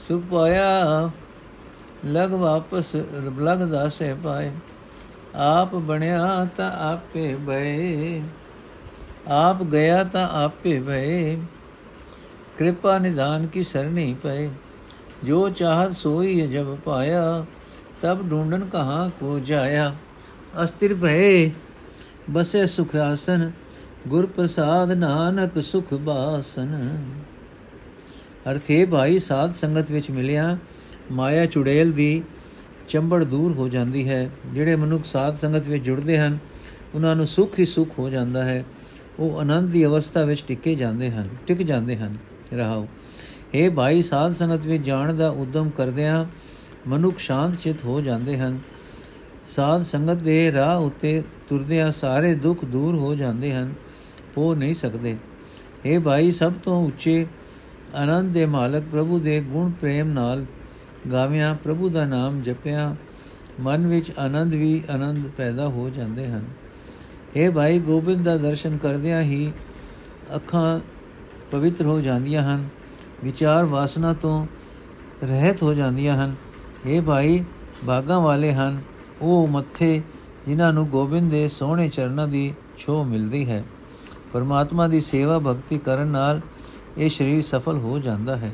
ਸੁਖ 0.09 0.25
ਪਾਇਆ 0.25 1.11
ਲਗ 2.07 2.33
ਵਾਪਸ 2.33 2.95
ਲਗ 3.39 3.63
ਦਾਸੇ 3.63 4.15
ਪਾਏ 4.15 4.51
ਆਪ 5.35 5.75
ਬਣਿਆ 5.77 6.45
ਤਾਂ 6.57 6.71
ਆਪੇ 6.83 7.35
ਭਏ 7.47 8.23
ਆਪ 9.33 9.63
ਗਿਆ 9.63 10.03
ਤਾਂ 10.05 10.29
ਆਪੇ 10.35 10.81
ਭਏ 10.81 11.37
ਕਿਰਪਾ 12.59 12.99
ਨਿਧਾਨ 12.99 13.47
ਕੀ 13.47 13.63
ਸਰਣੀ 13.63 14.17
ਪਏ। 14.23 14.51
ਜੋ 15.25 15.49
ਚਾਹਤ 15.49 15.93
ਸੋਈ 15.93 16.41
ਜਬ 16.41 16.77
ਪਾਇਆ, 16.77 17.45
ਤਬ 18.03 18.31
ਢੂੰਡਨ 18.31 18.65
ਕਹਾਂ 18.65 19.11
ਕੋ 19.11 19.39
ਜਾਇਆ। 19.39 19.95
ਅਸਤਿਰ 20.65 20.95
ਭਏ, 20.95 21.51
ਬਸੇ 22.31 22.67
ਸੁਖ 22.67 22.97
ਆਸਨ 22.97 23.51
ਗੁਰ 24.09 24.27
ਪ੍ਰਸਾਦ 24.27 24.93
ਨਾਨਕ 24.93 25.63
ਸੁਖ 25.63 25.95
ਬਾਸਨ। 25.95 26.99
ਅਰਥੇ 28.51 28.85
ਭਾਈ, 28.87 29.19
ਸਾਧ 29.19 29.53
ਸੰਗਤ 29.53 29.91
ਵਿੱਚ 29.91 30.11
ਮਿਲਿਆ, 30.11 30.57
ਮਾਇਆ 31.13 31.47
ਚੁੜੇਲ 31.47 31.93
ਦੀ 31.93 32.23
ਚੰਬੜ 32.89 33.25
ਦੂਰ 33.25 33.53
ਹੋ 33.53 33.69
ਜਾਂਦੀ 33.69 34.09
ਹੈ। 34.09 34.31
ਜਿਹੜੇ 34.47 34.77
ਮਨੁੱਖ 34.77 35.05
ਸਾਧ 35.05 35.37
ਸੰਗਤ 35.37 35.69
ਵਿੱਚ 35.69 35.85
ਜੁੜਦੇ 35.85 36.19
ਹਨ, 36.19 36.39
ਉਹਨਾਂ 36.95 37.17
ਨੂੰ 37.17 37.27
ਸੁਖ 37.27 37.59
ਹੀ 37.59 37.67
ਸੁਖ 37.67 37.89
ਹੋ 37.99 38.11
ਜਾਂਦਾ 38.11 38.45
ਹੈ। 38.45 38.65
ਉਹ 39.19 39.41
ਆਨੰਦ 39.41 39.71
ਦੀ 39.71 39.85
ਅਵਸਥਾ 39.85 40.25
ਵਿੱਚ 40.25 40.45
ਟਿਕੇ 40.49 40.75
ਜਾਂਦੇ 40.75 41.11
ਹਨ, 41.11 41.29
ਟਿਕ 41.47 41.63
ਜਾਂਦੇ 41.63 41.97
ਹਨ। 41.97 42.17
ਰਹਾਓ। 42.55 42.89
ਇਹ 43.55 43.71
ਭਾਈ, 43.71 44.03
ਸਾਧ 44.03 44.33
ਸੰਗਤ 44.33 44.67
ਵਿੱਚ 44.67 44.85
ਜਾਣ 44.85 45.15
ਦਾ 45.15 45.29
ਉਦਮ 45.29 45.71
ਕਰਦਿਆਂ 45.71 46.25
ਮਨੁੱਖ 46.89 47.19
ਸ਼ਾਂਤ 47.19 47.55
ਚਿਤ 47.55 47.85
ਹੋ 47.85 48.01
ਜਾਂਦੇ 48.01 48.39
ਹਨ। 48.39 48.59
ਸਾਧ 49.57 49.83
ਸੰਗਤ 49.83 50.15
ਦੇ 50.15 50.53
ਰਾਹ 50.53 50.81
ਉੱਤੇ 50.81 51.23
ਤੁਰਦਿਆਂ 51.49 51.93
ਸਾਰੇ 51.93 52.35
ਦੁੱਖ 52.35 52.65
ਦੂਰ 52.65 52.95
ਹੋ 52.95 53.15
ਜਾਂਦੇ 53.15 53.55
ਹਨ 53.55 53.75
ਹੋ 54.39 54.55
ਨਹੀਂ 54.55 54.75
ਸਕਦੇ। 54.75 55.17
ਇਹ 55.85 56.01
ਭਾਈ, 56.01 56.33
ਸਭ 56.33 56.53
ਤੋਂ 56.63 56.87
ਉੱਚੇ 56.87 57.27
ਆਨੰਦ 57.95 58.33
ਦੇ 58.33 58.47
ਮਾਲਕ 58.47 58.83
ਪ੍ਰਭੂ 58.93 59.19
ਦੇ 59.19 59.41
ਗੁਣ 59.41 59.71
ਪ੍ਰੇਮ 59.71 60.09
ਨਾਲ 60.09 60.45
ਗਾਵਿਆਂ, 61.13 61.55
ਪ੍ਰਭੂ 61.55 61.89
ਦਾ 61.89 62.05
ਨਾਮ 62.05 62.43
ਜਪਿਆ, 62.43 62.97
ਮਨ 63.61 63.87
ਵਿੱਚ 63.87 64.13
ਆਨੰਦ 64.19 64.55
ਵੀ 64.55 64.83
ਆਨੰਦ 64.91 65.27
ਪੈਦਾ 65.27 65.69
ਹੋ 65.69 65.91
ਜਾਂਦੇ 65.91 66.27
ਹਨ। 66.27 66.45
ਇਹ 67.37 67.51
ਭਾਈ, 67.51 67.79
ਗੋਬਿੰਦ 67.79 68.25
ਦਾ 68.25 68.37
ਦਰਸ਼ਨ 68.37 68.77
ਕਰਦਿਆਂ 68.77 69.23
ਹੀ 69.23 69.53
ਅੱਖਾਂ 70.35 70.81
ਪਵਿੱਤਰ 71.51 71.87
ਹੋ 71.87 72.01
ਜਾਂਦੀਆਂ 72.01 72.55
ਹਨ, 72.55 72.69
ਵਿਚਾਰ 73.25 73.65
ਵਾਸਨਾ 73.65 74.13
ਤੋਂ 74.13 74.47
ਰਹਿਤ 75.25 75.63
ਹੋ 75.63 75.75
ਜਾਂਦੀਆਂ 75.75 76.25
ਹਨ। 76.25 76.35
ਇਹ 76.87 77.03
ਭਾਈ 77.03 77.45
ਭਾਗਾਂ 77.87 78.21
ਵਾਲੇ 78.21 78.53
ਹਨ, 78.53 78.83
ਉਹ 79.23 79.49
ਮੱਥੇ 79.49 80.03
ਜਿਨ੍ਹਾਂ 80.47 80.73
ਨੂੰ 80.73 80.89
ਗੋਬਿੰਦ 80.89 81.31
ਦੇ 81.31 81.49
ਸੋਹਣੇ 81.49 81.89
ਚਰਨਾਂ 81.89 82.29
ਦੀ 82.29 82.55
ਛੋਹ 82.79 83.05
ਮਿਲਦੀ 83.05 83.49
ਹੈ। 83.49 83.65
ਪਰਮਾਤਮਾ 84.33 84.89
ਦੀ 84.89 85.01
ਸੇਵਾ 85.01 85.39
ਭਗਤੀ 85.39 85.79
ਕਰਨ 85.79 86.07
ਨਾਲ 86.07 86.41
ਇਹ 86.99 87.11
ਸਰੀਰ 87.11 87.43
ਸਫਲ 87.43 87.79
ਹੋ 87.79 87.99
ਜਾਂਦਾ 87.99 88.37
ਹੈ। 88.37 88.53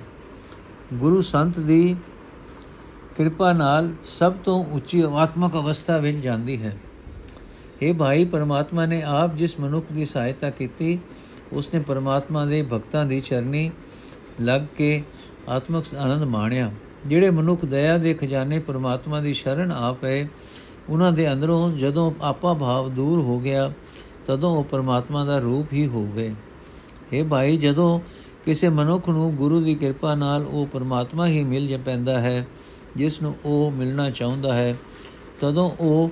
ਗੁਰੂ 0.94 1.22
ਸੰਤ 1.22 1.59
ਦੀ 1.59 1.96
ਕਿਰਪਾ 3.16 3.53
ਨਾਲ 3.53 3.92
ਸਭ 4.05 4.33
ਤੋਂ 4.33 4.64
ਉੱਚੀ 4.64 5.05
ਆਤਮਿਕ 5.14 5.53
ਅਵਸਥਾ 5.53 5.98
ਵਿੱਚ 5.98 6.18
ਜਾਂਦੀ 6.18 6.62
ਹੈ। 6.62 6.76
ਇਹ 7.83 7.94
ਭਾਈ, 7.94 8.24
ਪਰਮਾਤਮਾ 8.24 8.87
ਨੇ 8.87 9.03
ਆਪ 9.03 9.35
ਜਿਸ 9.35 9.61
ਮਨੁੱਖ 9.61 9.87
ਦੀ 9.92 10.07
ਸਹਾਇਤਾ 10.07 10.50
ਕੀਤੀ 10.50 10.98
ਉਸਨੇ 11.52 11.80
ਪਰਮਾਤਮਾ 11.80 12.44
ਦੇ 12.46 12.62
ਭਗਤਾਂ 12.62 13.06
ਦੀ 13.06 13.20
ਚਰਨੀ 13.20 13.70
ਲੱਗ 14.40 14.62
ਕੇ 14.76 15.02
ਆਤਮਿਕ 15.48 15.94
ਆਨੰਦ 15.94 16.22
ਮਾਣਿਆ। 16.22 16.70
ਜਿਹੜੇ 17.06 17.30
ਮਨੁੱਖ 17.30 17.64
ਦਇਆ 17.64 17.98
ਦੇ 17.98 18.14
ਖਜ਼ਾਨੇ 18.14 18.58
ਪਰਮਾਤਮਾ 18.58 19.20
ਦੀ 19.20 19.32
ਸ਼ਰਨ 19.32 19.72
ਆ 19.72 19.92
ਪਏ, 19.92 20.26
ਉਹਨਾਂ 20.88 21.12
ਦੇ 21.12 21.32
ਅੰਦਰੋਂ 21.32 21.70
ਜਦੋਂ 21.72 22.12
ਆਪਾ 22.22 22.54
ਭਾਵ 22.54 22.88
ਦੂਰ 22.88 23.20
ਹੋ 23.20 23.40
ਗਿਆ, 23.40 23.72
ਤਦੋਂ 24.26 24.56
ਉਹ 24.56 24.64
ਪਰਮਾਤਮਾ 24.64 25.24
ਦਾ 25.24 25.38
ਰੂਪ 25.38 25.72
ਹੀ 25.72 25.86
ਹੋ 25.86 26.06
ਗਏ। 26.16 26.34
ਇਹ 27.12 27.24
ਭਾਈ, 27.24 27.56
ਜਦੋਂ 27.56 28.00
ਕਿਸੇ 28.44 28.68
ਮਨੁੱਖ 28.68 29.08
ਨੂੰ 29.08 29.34
ਗੁਰੂ 29.34 29.60
ਦੀ 29.60 29.74
ਕਿਰਪਾ 29.74 30.14
ਨਾਲ 30.14 30.46
ਉਹ 30.46 30.66
ਪਰਮਾਤਮਾ 30.66 31.26
ਹੀ 31.26 31.44
ਮਿਲ 31.44 31.68
ਜਾ 31.68 31.78
ਪੈਂਦਾ 31.84 32.20
ਹੈ, 32.20 32.46
ਜਿਸ 32.96 33.22
ਨੂੰ 33.22 33.34
ਉਹ 33.44 33.70
ਮਿਲਣਾ 33.70 34.10
ਚਾਹੁੰਦਾ 34.10 34.54
ਹੈ, 34.54 34.76
ਤਦੋਂ 35.40 35.70
ਉਹ 35.80 36.10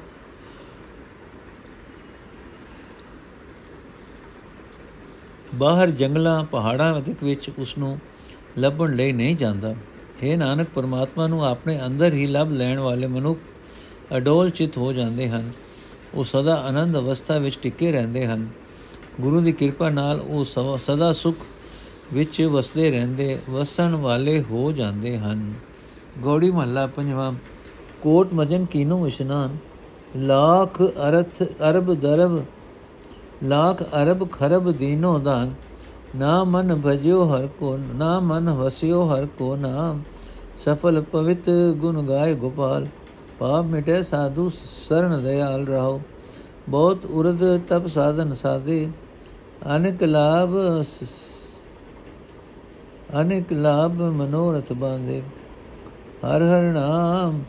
ਬਾਹਰ 5.58 5.90
ਜੰਗਲਾਂ, 5.90 6.42
ਪਹਾੜਾਂ 6.44 7.00
ਵਿੱਚ 7.22 7.50
ਉਸ 7.58 7.78
ਨੂੰ 7.78 7.98
ਲੱਭਣ 8.58 8.94
ਲਈ 8.96 9.12
ਨਹੀਂ 9.12 9.36
ਜਾਂਦਾ। 9.36 9.74
ਹੈ 10.24 10.36
ਨਾਨਕ, 10.36 10.68
ਪਰਮਾਤਮਾ 10.74 11.26
ਨੂੰ 11.26 11.44
ਆਪਣੇ 11.46 11.78
ਅੰਦਰ 11.86 12.12
ਹੀ 12.12 12.26
ਲੱਭ 12.26 12.50
ਲੈਣ 12.52 12.78
ਵਾਲੇ 12.78 13.06
ਮਨੁੱਖ 13.06 13.40
ਅਡੋਲ 14.16 14.50
ਚਿਤ 14.50 14.78
ਹੋ 14.78 14.92
ਜਾਂਦੇ 14.92 15.28
ਹਨ। 15.28 15.50
ਉਹ 16.14 16.24
ਸਦਾ 16.24 16.54
ਆਨੰਦ 16.54 16.96
ਅਵਸਥਾ 16.96 17.38
ਵਿੱਚ 17.38 17.58
ਟਿਕੇ 17.62 17.92
ਰਹਿੰਦੇ 17.92 18.26
ਹਨ। 18.26 18.48
ਗੁਰੂ 19.20 19.40
ਦੀ 19.40 19.52
ਕਿਰਪਾ 19.52 19.90
ਨਾਲ 19.90 20.20
ਉਹ 20.20 20.44
ਸਦਾ 20.78 21.12
ਸੁਖ 21.12 21.36
ਵਿੱਚ 22.12 22.42
ਵਸਦੇ 22.42 22.90
ਰਹਿੰਦੇ, 22.90 23.38
ਵਸਣ 23.50 23.94
ਵਾਲੇ 23.94 24.42
ਹੋ 24.50 24.72
ਜਾਂਦੇ 24.72 25.18
ਹਨ। 25.18 25.54
ਗੋੜੀ 26.18 26.50
ਮਹੱਲਾ 26.50 26.86
ਪੰਜਵਾਂ, 26.86 27.32
ਕੋਟ 28.02 28.34
ਮਜਨ 28.34 28.64
ਕੀਨੋ 28.64 29.06
ਇਸ਼ਨਾਨ, 29.06 29.56
ਲੱਖ 30.16 30.82
ਅਰਥ 30.82 31.42
ਅਰਬ 31.42 31.94
ਦਰਬ 31.94 32.44
ਲੱਖ 33.44 33.82
ਅਰਬ 33.82 34.30
ਖਰਬ 34.32 34.70
ਦੀਨੋ 34.72 35.18
ਦਾਨ, 35.18 35.54
ਨਾ 36.16 36.44
ਮਨ 36.44 36.80
ਭਜਿਓ 36.86 37.24
ਹਰ 37.26 37.46
ਕੋ, 37.46 37.76
ਨਾ 37.76 38.18
ਮਨ 38.20 38.50
ਵਸਿਓ 38.50 39.04
ਹਰ 39.08 39.26
ਕੋ 39.26 39.54
ਨਾਮ। 39.56 40.02
ਸਫਲ 40.56 41.00
ਪਵਿੱਤ 41.02 41.50
ਗੁਣ 41.76 42.02
ਗਾਏ 42.02 42.34
ਗੋਪਾਲ, 42.34 42.86
ਪਾਪ 43.38 43.64
ਮਿਟੇ 43.64 44.02
ਸਾਧੂ 44.02 44.48
ਸਰਣ 44.88 45.16
ਦਇਆਲ 45.18 45.66
ਰਹੋ। 45.66 46.00
ਬਹੁਤ 46.68 47.04
ਉਰਦ 47.06 47.44
ਤਪ 47.68 47.86
ਸਾਧਨ 47.86 48.34
ਸਾਦੇ 48.34 48.88
ਅਨੇਕ 49.76 50.02
ਲਾਭ 50.02 50.56
ਅਨੇਕ 53.20 53.52
ਲਾਭ 53.52 53.92
ਮਨੋਰਥ 53.92 54.72
ਬਾਂਦੇ 54.72 55.22
ਹਰ 56.24 56.42
ਹਰ 56.42 56.62
ਨਾਮ। 56.62 57.42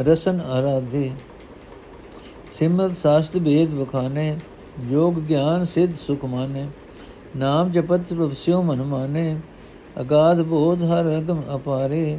ਰਸਨ 0.00 0.40
ਆਰਾਧੇ। 0.40 1.10
ਸਿਮਰਤ 2.58 2.96
ਸਾਸਤ 2.96 3.36
ਭੇਦ 3.36 3.74
ਵਖਾਨੇ 3.74 4.38
ਯੋਗ 4.90 5.18
ਗਿਆਨ 5.18 5.64
ਸਿੱਧ 5.64 5.94
ਸੁਖ 5.94 6.24
ਮਾਨੇ 6.24 6.66
ਨਾਮ 7.36 7.70
ਜਪਤ 7.70 8.12
ਪ੍ਰਭਸਿਓ 8.14 8.62
ਮਨ 8.62 8.82
ਮਾਨੇ 8.82 9.36
ਅਗਾਧ 10.00 10.40
ਬੋਧ 10.42 10.82
ਹਰ 10.82 11.08
ਅਗਮ 11.18 11.42
ਅਪਾਰੇ, 11.56 12.18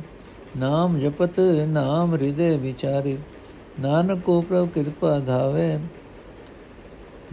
ਨਾਮ 0.58 0.98
ਜਪਤ 1.00 1.40
ਨਾਮ 1.68 2.14
ਹਿਰਦੇ 2.14 2.56
ਵਿਚਾਰੇ, 2.58 3.18
ਨਾਨਕ 3.80 4.22
ਕੋ 4.22 4.40
ਪ੍ਰਭ 4.42 4.70
ਕਿਰਪਾ 4.70 5.20
ਧਾਵੇ, 5.20 5.80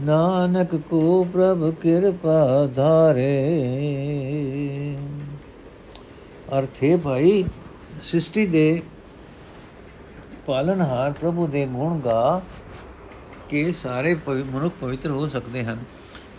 ਨਾਨਕ 0.00 0.74
ਕੋ 0.76 1.26
ਪ੍ਰਭ 1.32 1.70
ਕਿਰਪਾ 1.74 2.66
ਧਾਰੇ। 2.66 3.30
ਅਰਥੇ 6.58 6.96
ਭਾਈ, 6.96 7.44
ਸ੍ਰਿਸ਼ਟੀ 8.02 8.46
ਦੇ 8.46 8.82
ਪਾਲਨਹਾਰ 10.46 11.12
ਪ੍ਰਭੂ 11.12 11.46
ਦੇ 11.46 11.66
ਗੁਣ 11.66 12.00
ਗਾ 12.00 12.40
ਕੇ 13.48 13.72
ਸਾਰੇ 13.72 14.16
ਮਨੁੱਖ 14.28 14.74
ਪਵਿੱਤਰ 14.80 15.10
ਹੋ 15.10 15.28
ਸਕਦੇ 15.28 15.64
ਹਨ। 15.64 15.78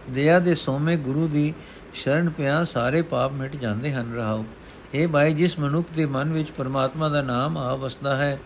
ਦਇਆ 0.10 0.40
ਦੇ 0.40 0.56
ਸੋਮੇ 0.56 0.98
ਗੁਰੂ 0.98 1.28
ਦੀ 1.28 1.54
ਸ਼ਰਨ 1.94 2.30
ਪਿਆ 2.30 2.64
ਸਾਰੇ 2.64 3.02
ਪਾਪ 3.02 3.32
ਮਿਟ 3.32 3.56
ਜਾਂਦੇ 3.56 3.94
ਹਨ। 3.94 4.14
ਰਹਾਓ। 4.14 4.46
ਇਹ 4.94 5.08
ਭਾਈ, 5.08 5.34
ਜਿਸ 5.34 5.60
ਮਨੁੱਖ 5.60 5.88
ਦੇ 5.96 6.06
ਮਨ 6.06 6.34
ਵਿੱਚ 6.34 6.52
ਪਰਮਾਤਮਾ 6.52 7.10
ਦਾ 7.10 7.22
ਨਾਮ 7.22 7.58
ਆ 7.58 7.76
ਵਸਦਾ 7.76 8.16
ਹੈ, 8.16 8.40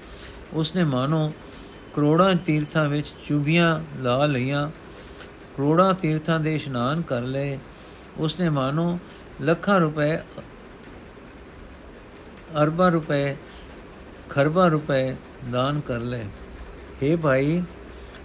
ਉਸਨੇ 0.53 0.83
ਮਾਨੋ 0.83 1.33
ਕਰੋੜਾਂ 1.95 2.35
ਤੀਰਥਾਂ 2.35 2.89
ਵਿੱਚ 2.89 3.07
ਚੁਬੀਆਂ 3.27 3.81
ਲਾ 3.97 4.25
ਲਈਆਂ, 4.25 4.69
ਕਰੋੜਾਂ 5.57 5.93
ਤੀਰਥਾਂ 5.93 6.39
ਦੇ 6.39 6.55
ਇਸ਼ਨਾਨ 6.55 7.01
ਕਰ 7.01 7.21
ਲਏ। 7.21 7.59
ਉਸਨੇ 8.17 8.49
ਮਾਨੋ 8.49 8.99
ਲੱਖਾਂ 9.41 9.79
ਰੁਪਏ, 9.79 10.17
ਅਰਬਾਂ 12.63 12.91
ਰੁਪਏ, 12.91 13.35
ਖਰਬਾਂ 14.29 14.69
ਰੁਪਏ 14.69 15.15
ਦਾਨ 15.51 15.79
ਕਰ 15.79 15.99
ਲਏ। 15.99 16.25
हे 17.03 17.17
ਭਾਈ 17.17 17.63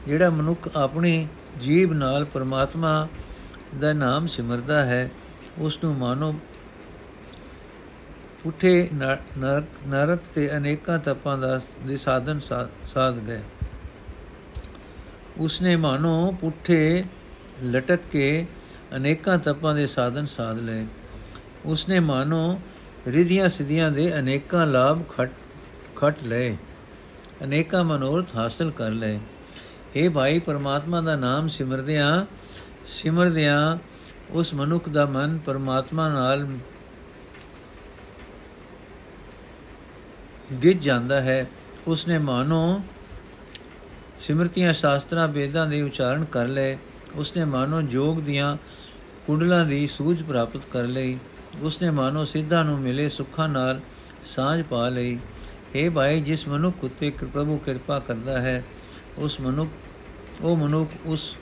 ਜਿਹੜਾ 0.07 0.31
ਮਨੁੱਖ 0.31 0.69
ਆਪਣੀ 0.77 1.29
ਜੀਬ 1.61 1.93
ਨਾਲ 1.93 2.25
ਪਰਮਾਤਮਾ 2.25 3.09
ਦਾ 3.81 3.93
ਨਾਮ 3.93 4.27
ਸਿਮਰਦਾ 4.27 4.85
ਹੈ 4.85 5.11
ਉਸ 5.59 5.79
ਨੂੰ 5.85 5.95
ਮਾਨੋ 5.95 6.35
ਉਠੇ 8.47 8.89
ਨਰਕ 9.89 10.21
ਤੇ 10.35 10.57
ਅਨੇਕਾਂ 10.57 10.99
ਤਪਾਂ 10.99 11.39
ਦਾ 11.39 11.61
ਦੇ 11.87 11.97
ਸਾਧਨ 11.97 12.41
ਸਾਧ 12.87 13.19
ਗਏ 13.19 13.41
ਉਸਨੇ 15.39 15.77
ਮਾਨੋ 15.77 16.37
ਪੁੱਠੇ 16.41 17.05
ਲਟਕ 17.65 18.01
ਕੇ 18.13 18.47
ਅਨੇਕਾਂ 18.97 19.39
ਤਪਾਂ 19.39 19.75
ਦੇ 19.75 19.87
ਸਾਧਨ 19.87 20.27
ਸਾਧ 20.27 20.59
ਲਏ। 20.59 20.87
ਉਸਨੇ 21.65 22.01
ਮਾਨੋ 22.01 22.61
ਰਿਧੀਆਂ 23.07 23.49
ਸਿਧੀਆਂ 23.49 23.91
ਦੇ 23.91 24.19
ਅਨੇਕਾਂ 24.19 24.67
ਲਾਭ 24.67 25.03
ਖਟ 25.09 25.31
ਖਟ 25.97 26.23
ਲਏ। 26.23 26.57
ਅਨੇਕਾਂ 27.45 27.85
ਮਨੋਰਥ 27.85 28.37
ਹਾਸਲ 28.37 28.71
ਕਰ 28.71 28.91
ਲਏ। 28.91 29.19
हे 29.97 30.11
ਭਾਈ, 30.11 30.39
ਪਰਮਾਤਮਾ 30.39 31.01
ਦਾ 31.01 31.17
ਨਾਮ 31.17 31.49
ਸਿਮਰਦਿਆਂ 31.49 32.27
ਸਿਮਰਦਿਆਂ 32.87 33.79
ਉਸ 34.31 34.55
ਮਨੁੱਖ 34.55 34.89
ਦਾ 34.89 35.07
ਮਨ 35.07 35.39
ਪਰਮਾਤਮਾ 35.39 36.09
ਨਾਲ 36.09 36.47
ਗਿੱਜ 40.63 40.85
ਜਾਂਦਾ 40.85 41.21
ਹੈ। 41.21 41.47
ਉਸਨੇ 41.87 42.19
ਮਾਨੋ 42.19 42.83
ਸਿਮਰਤੀਆਂ 44.21 44.73
ਸ਼ਾਸਤਰਾਂ, 44.73 45.29
ਵੇਦਾਂ 45.29 45.67
ਦੇ 45.67 45.83
ਉਚਾਰਨ 45.83 46.25
ਕਰ 46.25 46.47
ਲਏ। 46.47 46.79
ਉਸਨੇ 47.15 47.45
ਮਾਨੋ 47.45 47.83
ਜੋਗ 47.83 48.21
ਦੀਆਂ 48.21 48.57
ਕੁੰਡਲਾਂ 49.27 49.65
ਦੀ 49.65 49.87
ਸੂਝ 49.87 50.23
ਪ੍ਰਾਪਤ 50.23 50.61
ਕਰ 50.73 50.83
ਲਈ। 50.83 51.19
ਉਸਨੇ 51.63 51.91
ਮਾਨੋ 51.91 52.25
ਸਿੱਧਾਂ 52.25 52.65
ਨੂੰ 52.65 52.79
ਮਿਲੇ 52.79 53.09
ਸੁੱਖਾਂ 53.09 53.49
ਨਾਲ 53.49 53.81
ਸਾਂਝ 54.25 54.63
ਪਾ 54.63 54.89
ਲਈ। 54.89 55.19
हे 55.77 55.93
ਭਾਈ, 55.93 56.21
ਜਿਸ 56.21 56.49
ਮਨੁੱਖ 56.49 56.85
ਉਤੇ 56.85 57.11
ਪ੍ਰਭੂ 57.11 57.59
ਕਿਰਪਾ 57.59 57.99
ਕਰਦਾ 57.99 58.39
ਹੈ 58.39 58.65
ਉਸ 59.19 59.41
ਮਨੁੱਖ, 59.41 59.71
ਉਹ 60.43 60.57
ਮਨੁੱਖ 60.57 60.91
ਉਸ 61.07 61.37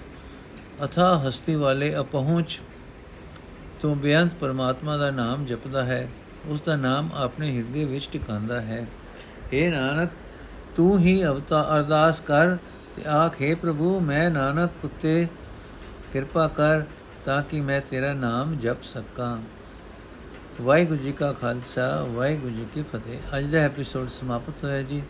ਅਥਾ 0.85 1.23
ਹਸਤੀ 1.29 1.55
ਵਾਲੇ 1.55 1.97
ਅਪਹੁੰਚ 1.99 2.61
ਤੋਂ 3.83 3.97
ਬੇਅੰਤ 3.97 4.35
ਪਰਮਾਤਮਾ 4.35 4.97
ਦਾ 4.97 5.11
ਨਾਮ 5.11 5.45
ਜਪਦਾ 5.45 5.85
ਹੈ, 5.85 6.09
ਉਸ 6.47 6.61
ਦਾ 6.61 6.77
ਨਾਮ 6.77 7.11
ਆਪਣੇ 7.15 7.57
ਹਿਰਦੇ 7.57 7.85
ਵਿੱਚ 7.85 8.09
ਟਿਕਾਉਂਦਾ 8.13 8.61
ਹੈ। 8.61 8.87
हे 9.53 9.71
ਨਾਨਕ, 9.71 10.11
ਤੂੰ 10.77 10.99
ਹੀ 10.99 11.25
ਅਵਤਾ, 11.25 11.69
ਅਰਦਾਸ 11.77 12.21
ਕਰ 12.21 12.57
ਤੇ 12.97 13.09
ਆਖੇ 13.09 13.55
ਪ੍ਰਭੂ, 13.55 14.01
ਮੈਂ 14.01 14.31
ਨਾਨਕ 14.31 14.85
ਉਤੇ 14.85 15.27
ਕਿਰਪਾ 16.13 16.49
ਕਰ 16.49 16.83
ਤਾਂ 17.25 17.43
ਕਿ 17.43 17.61
ਮੈਂ 17.61 17.81
ਤੇਰਾ 17.81 18.13
ਨਾਮ 18.13 18.59
ਜਪ 18.59 18.83
ਸਕਾਂ। 18.83 19.39
ਵਾਹਿਗੁਰੂ 20.63 20.99
ਜੀ 20.99 21.13
ਕਾ 21.13 21.33
ਖਾਲਸਾ, 21.33 22.07
ਵਾਹਿਗੁਰੂ 22.09 22.55
ਜੀ 22.55 22.67
ਕੀ 22.75 22.83
ਫਤਿਹ। 22.83 23.39
ਅੱਜ 23.39 23.45
ਦਾ 23.45 23.59
ਐਪੀਸੋਡ 23.59 24.09
ਸਮਾਪਤ 24.09 24.65
ਹੋਇਆ 24.65 24.83
ਜੀ। 24.83 25.03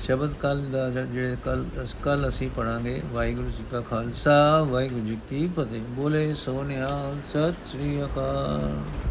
ਸ਼ਬਦ 0.00 0.32
ਕੱਲ 0.34 0.60
ਦਾ 0.72 0.88
ਜਿਹੜੇ 0.90 1.36
ਕੱਲ 1.44 1.64
ਕੱਲ 2.02 2.28
ਅਸੀਂ 2.28 2.50
ਪੜਾਂਗੇ 2.50 3.02
ਵਾਹਿਗੁਰੂ 3.12 3.50
ਜੀ 3.50 3.64
ਕਾ 3.70 3.80
ਖਾਲਸਾ, 3.80 4.62
ਵਾਹਿਗੁਰੂ 4.62 5.06
ਜੀ 5.06 5.18
ਕੀ 5.30 5.48
ਫਤਿਹ। 5.56 5.80
ਬੋਲੇ 5.80 6.34
ਸੋਨਿਆ 6.34 7.12
ਸਤਿ 7.30 7.52
ਸ੍ਰੀ 7.52 8.02
ਅਕਾਲ। 8.04 9.08